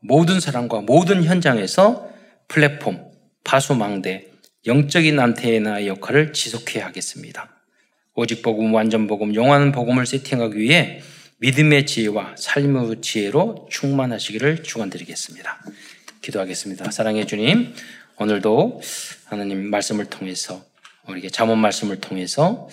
모든 0.00 0.40
사람과 0.40 0.82
모든 0.82 1.24
현장에서 1.24 2.10
플랫폼, 2.48 3.10
파수망대, 3.44 4.26
영적인 4.66 5.18
안테나의 5.18 5.88
역할을 5.88 6.32
지속해야 6.32 6.86
하겠습니다. 6.86 7.50
오직 8.14 8.42
복음, 8.42 8.72
완전 8.74 9.06
복음, 9.06 9.34
영원한 9.34 9.72
복음을 9.72 10.06
세팅하기 10.06 10.58
위해 10.58 11.00
믿음의 11.38 11.86
지혜와 11.86 12.36
삶의 12.38 13.00
지혜로 13.00 13.68
충만하시기를 13.70 14.62
축원드리겠습니다. 14.62 15.64
기도하겠습니다. 16.22 16.90
사랑해 16.90 17.26
주님, 17.26 17.74
오늘도 18.18 18.80
하나님 19.24 19.68
말씀을 19.68 20.06
통해서 20.06 20.64
우리에게 21.08 21.30
잠언 21.30 21.58
말씀을 21.58 22.00
통해서 22.00 22.68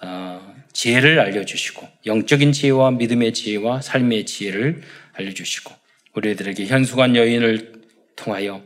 어, 0.00 0.54
지혜를 0.72 1.20
알려주시고 1.20 1.86
영적인 2.06 2.52
지혜와 2.52 2.92
믿음의 2.92 3.32
지혜와 3.32 3.82
삶의 3.82 4.26
지혜를 4.26 4.82
알려주시고 5.12 5.72
우리들에게 6.14 6.66
현수관 6.66 7.16
여인을 7.16 7.72
통하여 8.16 8.62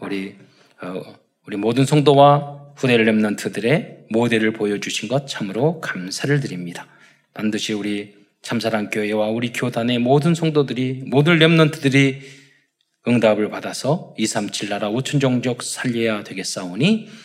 우리 0.00 0.36
어, 0.80 1.02
우리 1.46 1.56
모든 1.56 1.84
성도와 1.86 2.72
후대 2.76 2.96
렘넌트들의 2.96 4.06
모델을 4.10 4.52
보여주신 4.52 5.08
것 5.08 5.26
참으로 5.26 5.80
감사를 5.80 6.40
드립니다. 6.40 6.86
반드시 7.32 7.72
우리 7.72 8.14
참사랑 8.42 8.90
교회와 8.90 9.28
우리 9.28 9.52
교단의 9.52 9.98
모든 9.98 10.34
성도들이 10.34 11.04
모든 11.06 11.38
렘넌트들이 11.38 12.20
응답을 13.06 13.50
받아서 13.50 14.14
237 14.18 14.68
나라 14.68 14.90
5천 14.90 15.20
종족 15.20 15.62
살려야 15.62 16.24
되겠사오니 16.24 17.08
어, 17.08 17.23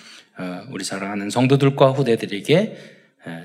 우리 0.69 0.83
사랑하는 0.83 1.29
성도들과 1.29 1.91
후대들에게 1.91 2.77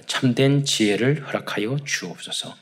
참된 0.06 0.64
지혜를 0.64 1.26
허락하여 1.26 1.78
주옵소서. 1.84 2.54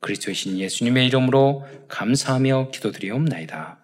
그리스도이신 0.00 0.58
예수님의 0.58 1.06
이름으로 1.08 1.66
감사하며 1.88 2.70
기도드리옵나이다. 2.70 3.79